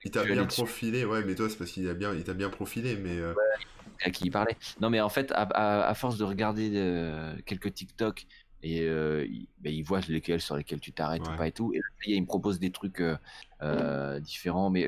[0.04, 2.50] il t'a bien profilé, ouais, mais toi c'est parce qu'il a bien il t'a bien
[2.50, 3.20] profilé, mais
[4.04, 4.58] à qui il parlait.
[4.80, 6.72] Non mais en fait à, à, force de regarder
[7.46, 8.26] quelques TikTok
[8.64, 11.74] et euh, il, ben, il, voit lesquels sur lesquels tu t'arrêtes ou pas et tout.
[11.74, 13.02] Et il me propose des trucs
[13.62, 14.88] euh, différents, mais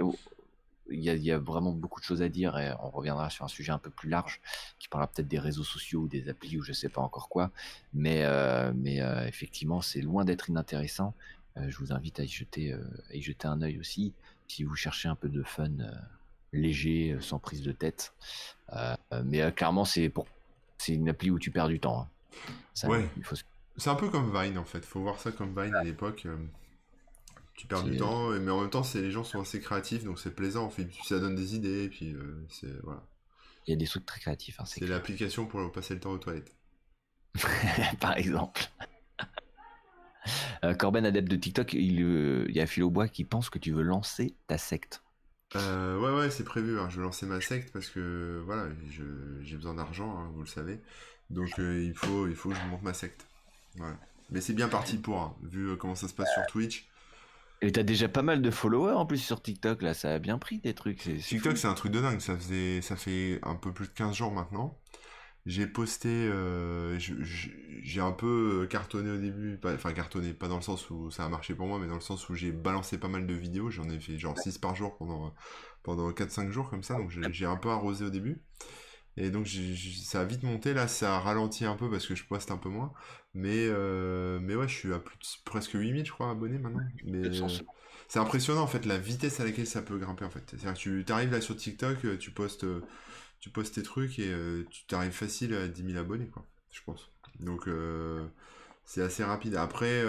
[1.02, 3.46] y, a, il y, a, vraiment beaucoup de choses à dire et on reviendra sur
[3.46, 4.42] un sujet un peu plus large
[4.80, 7.52] qui parlera peut-être des réseaux sociaux ou des applis ou je sais pas encore quoi.
[7.94, 11.14] Mais, euh, mais euh, effectivement, c'est loin d'être inintéressant.
[11.58, 14.14] Euh, je vous invite à y jeter, à y jeter un œil aussi
[14.48, 15.72] si vous cherchez un peu de fun
[16.52, 18.14] léger, sans prise de tête.
[19.24, 20.28] mais clairement, c'est pour
[20.78, 22.02] c'est une appli où tu perds du temps.
[22.02, 22.08] Hein.
[22.74, 23.10] Ça, ouais.
[23.78, 24.86] C'est un peu comme Vine en fait.
[24.86, 26.28] Faut voir ça comme Vine à l'époque
[27.56, 30.20] tu perds du temps, mais en même temps, c'est les gens sont assez créatifs, donc
[30.20, 30.66] c'est plaisant.
[30.66, 33.04] En fait, ça donne des idées, et puis euh, c'est voilà.
[33.68, 34.60] Il y a des trucs très créatifs.
[34.60, 36.56] Hein, c'est l'application pour passer le temps aux toilettes.
[38.00, 38.64] Par exemple.
[40.64, 43.60] Euh, Corben, adepte de TikTok, il, euh, il y a Philo Bois qui pense que
[43.60, 45.04] tu veux lancer ta secte.
[45.54, 45.60] ouais,
[46.16, 46.80] ouais, c'est prévu.
[46.80, 46.88] Hein.
[46.90, 48.70] Je veux lancer ma secte parce que voilà,
[49.42, 50.80] j'ai besoin d'argent, hein, vous le savez.
[51.30, 53.28] Donc il, faut, il faut que je monte ma secte.
[54.30, 56.88] Mais c'est bien parti pour, vu comment ça se passe sur Twitch.
[57.64, 60.38] Et t'as déjà pas mal de followers en plus sur TikTok, là, ça a bien
[60.38, 60.98] pris des trucs.
[60.98, 64.14] TikTok, c'est un truc de dingue, ça, faisait, ça fait un peu plus de 15
[64.14, 64.78] jours maintenant.
[65.46, 70.90] J'ai posté, euh, j'ai un peu cartonné au début, enfin cartonné, pas dans le sens
[70.90, 73.26] où ça a marché pour moi, mais dans le sens où j'ai balancé pas mal
[73.26, 75.34] de vidéos, j'en ai fait genre 6 par jour pendant,
[75.84, 78.42] pendant 4-5 jours comme ça, donc j'ai un peu arrosé au début.
[79.16, 82.26] Et donc ça a vite monté, là ça a ralenti un peu parce que je
[82.26, 82.94] poste un peu moins.
[83.34, 86.84] Mais, euh, mais ouais, je suis à plus de, presque 8000, je crois, abonnés maintenant.
[87.06, 87.30] Mais
[88.08, 90.44] c'est impressionnant en fait la vitesse à laquelle ça peut grimper en fait.
[90.48, 92.82] C'est-à-dire que tu arrives là sur TikTok, euh, tu postes, euh,
[93.40, 94.34] tu postes tes trucs et
[94.70, 97.12] tu t'arrives facile à 10 000 abonnés, quoi, je pense.
[97.40, 97.68] Donc
[98.86, 99.56] c'est assez rapide.
[99.56, 100.04] Après,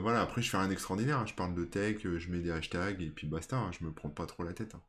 [0.00, 1.18] voilà, après je fais rien d'extraordinaire.
[1.18, 1.26] Hein.
[1.26, 3.56] Je parle de tech, je mets des hashtags et puis basta.
[3.56, 3.70] Hein.
[3.78, 4.74] Je me prends pas trop la tête.
[4.74, 4.82] Hein.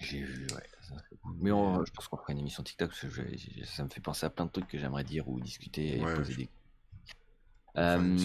[0.00, 0.62] J'ai vu, ouais.
[1.40, 3.08] Mais je pense qu'on fera une émission TikTok parce que
[3.64, 6.34] ça me fait penser à plein de trucs que j'aimerais dire ou discuter et poser
[6.34, 6.48] des
[7.76, 8.16] euh,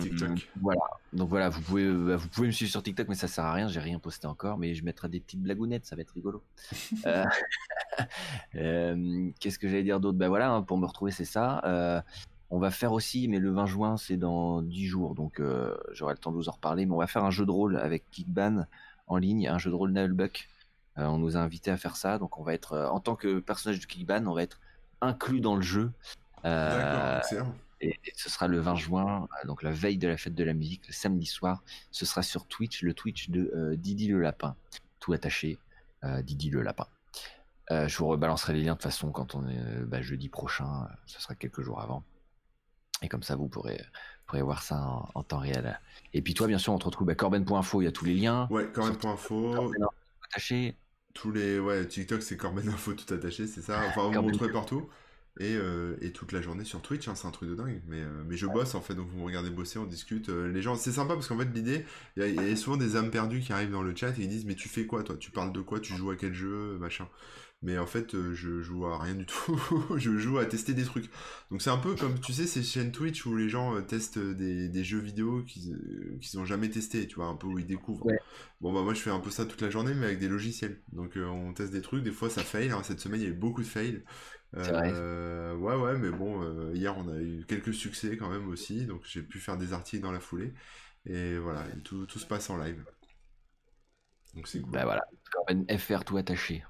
[0.00, 0.50] TikTok.
[0.60, 0.80] Voilà.
[1.12, 3.52] Donc voilà, vous pouvez, euh, vous pouvez me suivre sur TikTok, mais ça sert à
[3.52, 3.68] rien.
[3.68, 6.42] J'ai rien posté encore, mais je mettrai des petites blagounettes, ça va être rigolo.
[8.54, 10.16] Euh, qu'est-ce que j'allais dire d'autre?
[10.16, 12.04] Ben voilà, hein, pour me retrouver, c'est ça.
[12.50, 15.42] on va faire aussi, mais le 20 juin, c'est dans 10 jours, donc
[15.90, 16.86] j'aurai le temps de vous en reparler.
[16.86, 18.66] Mais on va faire un jeu de rôle avec Kickban
[19.08, 20.48] en ligne, un jeu de rôle Nullbuck.
[20.98, 23.80] On nous a invités à faire ça, donc on va être, en tant que personnage
[23.80, 24.60] de Kickban, on va être
[25.00, 25.92] inclus dans le jeu.
[26.42, 27.54] D'accord, excellent.
[27.80, 30.52] Et, ce sera le 20 juin, euh, donc la veille de la fête de la
[30.52, 31.62] musique, le samedi soir.
[31.90, 34.56] Ce sera sur Twitch, le Twitch de euh, Didi le Lapin.
[35.00, 35.58] Tout attaché,
[36.04, 36.86] euh, Didi le Lapin.
[37.70, 40.88] je vous rebalancerai les liens de toute façon quand on est bah, jeudi prochain.
[41.06, 42.02] ce sera quelques jours avant.
[43.02, 43.80] Et comme ça, vous pourrez,
[44.26, 45.78] pourrez voir ça en, temps réel.
[46.14, 48.14] Et puis toi, bien sûr, on te retrouve à corben.info, il y a tous les
[48.14, 48.48] liens.
[48.50, 49.54] Ouais, corben.info.
[49.54, 49.86] Corben
[50.24, 50.76] attaché.
[51.14, 53.82] Tous les ouais, TikTok c'est corben.info tout attaché, c'est ça.
[53.88, 54.88] Enfin, vous me retrouvez partout.
[55.40, 57.80] Euh, et, toute la journée sur Twitch, hein, c'est un truc de dingue.
[57.86, 60.28] Mais, euh, mais je bosse en fait, donc vous me regardez bosser, on discute.
[60.28, 61.84] Euh, les gens, c'est sympa parce qu'en fait, l'idée,
[62.16, 64.44] il y, a souvent des âmes perdues qui arrivent dans le chat et ils disent
[64.44, 65.16] Mais tu fais quoi toi?
[65.16, 65.80] Tu parles de quoi?
[65.80, 66.76] Tu joues à quel jeu?
[66.78, 67.08] Machin.
[67.60, 69.60] Mais en fait, je joue à rien du tout.
[69.96, 71.10] je joue à tester des trucs.
[71.50, 74.84] Donc c'est un peu comme, tu sais, ces chaînes Twitch où les gens testent des,
[74.84, 75.76] jeux vidéo qu'ils
[76.34, 78.06] n'ont jamais testé, tu vois, un peu où ils découvrent.
[78.60, 80.80] Bon, bah moi je fais un peu ça toute la journée, mais avec des logiciels.
[80.92, 82.70] Donc on teste des trucs, des fois ça fail.
[82.70, 82.82] Hein.
[82.84, 84.04] Cette semaine, il y a eu beaucoup de fails.
[84.56, 88.86] Euh, ouais, ouais, mais bon, euh, hier on a eu quelques succès quand même aussi,
[88.86, 90.54] donc j'ai pu faire des articles dans la foulée.
[91.06, 92.84] Et voilà, tout, tout se passe en live.
[94.34, 94.72] Donc c'est cool.
[94.72, 95.04] Bah voilà,
[95.78, 96.64] FR tout attaché.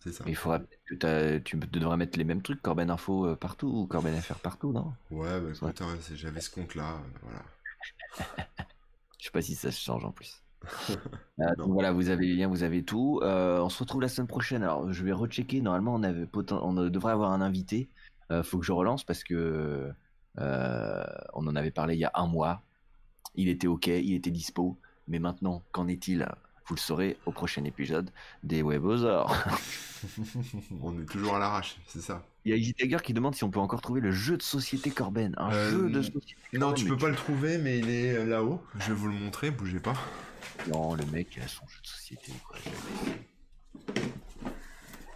[0.00, 0.24] Ça.
[0.26, 4.14] il faudra que tu devrais mettre les mêmes trucs, Corben Info euh, partout ou Corben
[4.14, 4.92] FR partout, non?
[5.10, 7.42] Ouais, bah écoute, hein, j'avais ce compte-là, voilà.
[9.18, 10.42] Je sais pas si ça se change en plus.
[11.40, 13.20] Euh, donc voilà, vous avez les liens, vous avez tout.
[13.22, 14.64] Euh, on se retrouve la semaine prochaine.
[14.64, 15.60] Alors, je vais rechecker.
[15.60, 17.88] Normalement, on, avait on devrait avoir un invité.
[18.32, 19.88] Euh, faut que je relance parce que
[20.36, 22.62] on en avait parlé il y a un mois.
[23.36, 24.80] Il était ok, il était dispo.
[25.06, 26.26] Mais maintenant, qu'en est-il?
[26.68, 28.10] Vous le saurez au prochain épisode
[28.42, 29.34] des Webosaures.
[30.82, 32.26] on est toujours à l'arrache, c'est ça.
[32.44, 34.42] Il y a Easy Tiger qui demande si on peut encore trouver le jeu de
[34.42, 35.34] société Corben.
[35.38, 36.36] Un jeu de société.
[36.52, 38.62] Non, tu peux pas le trouver, mais il est là-haut.
[38.78, 39.94] Je vais vous le montrer, bougez pas.
[40.70, 42.58] Non, le mec, a son jeu de société, quoi.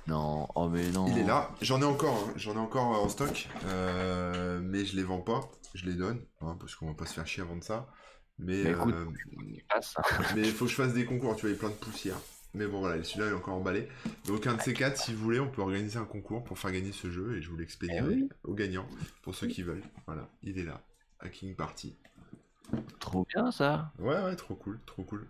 [0.06, 1.06] Non, oh mais non.
[1.08, 1.50] Il est là.
[1.60, 2.32] J'en ai encore, hein.
[2.36, 5.40] j'en ai encore euh, en stock, euh, mais je les vends pas.
[5.74, 7.88] Je les donne, hein, parce qu'on va pas se faire chier avant de ça.
[8.38, 9.06] Mais, Mais écoute, euh,
[10.34, 11.74] mais il faut que je fasse des concours, tu vois, il y a plein de
[11.74, 12.16] poussière.
[12.54, 13.88] Mais bon, voilà, celui-là est encore emballé.
[14.26, 16.70] Donc, un de ces quatre, si vous voulez, on peut organiser un concours pour faire
[16.72, 18.28] gagner ce jeu et je vous l'expédierai Eh oui.
[18.44, 18.86] aux gagnants
[19.22, 19.82] pour ceux qui veulent.
[20.06, 20.80] Voilà, il est là.
[21.20, 21.94] Hacking Party.
[22.98, 23.90] Trop bien ça.
[23.98, 25.26] Ouais, ouais, trop cool, trop cool.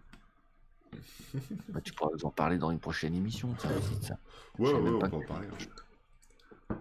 [1.69, 3.55] Bah, tu pourras nous en parler dans une prochaine émission.
[3.59, 3.69] Ça,
[4.03, 4.19] ça.
[4.59, 5.49] Ouais, ouais, même on peut en parler.
[6.69, 6.77] hein.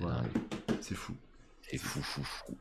[0.00, 0.76] Ouais.
[0.80, 1.14] C'est fou.
[1.62, 2.56] C'est fou, fou, fou.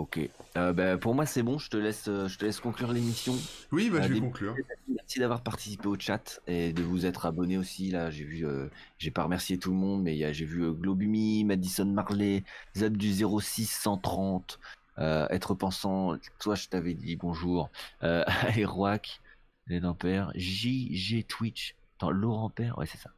[0.00, 0.18] Ok.
[0.56, 1.58] Euh, bah, pour moi, c'est bon.
[1.58, 3.34] Je te laisse, euh, je te laisse conclure l'émission.
[3.70, 4.56] Oui, bah, Ah, je vais conclure.
[4.88, 7.90] Merci d'avoir participé au chat et de vous être abonné aussi.
[7.90, 11.44] Là, j'ai vu, euh, j'ai pas remercié tout le monde, mais j'ai vu euh, Globumi,
[11.44, 12.44] Madison Marley,
[12.74, 14.58] Zab du 0630,
[15.00, 16.16] euh, être pensant.
[16.38, 17.68] Toi, je t'avais dit bonjour.
[18.02, 18.24] Euh,
[18.56, 19.20] Aeroac,
[19.66, 21.74] les Père, JG Twitch.
[21.98, 23.10] Attends, Laurent Père, ouais, c'est ça.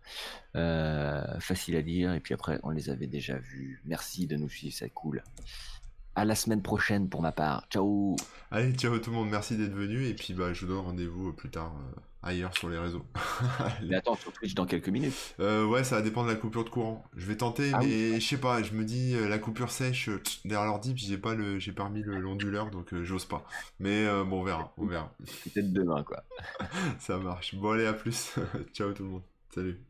[0.57, 2.13] Euh, facile à dire.
[2.13, 3.81] Et puis après, on les avait déjà vus.
[3.85, 5.23] Merci de nous suivre, c'est cool.
[6.15, 7.67] À la semaine prochaine pour ma part.
[7.71, 8.17] Ciao.
[8.51, 10.07] Allez, ciao tout le monde, merci d'être venu.
[10.07, 13.03] Et puis, bah, je vous donne rendez-vous euh, plus tard euh, ailleurs sur les réseaux.
[13.89, 15.35] Mais attends, sur Twitch dans quelques minutes.
[15.41, 17.03] Euh, ouais, ça va dépendre de la coupure de courant.
[17.17, 18.63] Je vais tenter, Ah mais je sais pas.
[18.63, 20.11] Je me dis euh, la coupure sèche
[20.45, 23.45] derrière l'ordi, puis j'ai pas le, j'ai pas remis le- l'onduleur, donc j'ose pas.
[23.81, 25.15] Mais bon, on verra, on verra.
[25.45, 26.23] Peut-être demain, quoi.
[26.99, 27.55] Ça marche.
[27.55, 28.35] Bon, allez, à plus.
[28.75, 29.23] Ciao tout le monde.
[29.55, 29.81] Salut.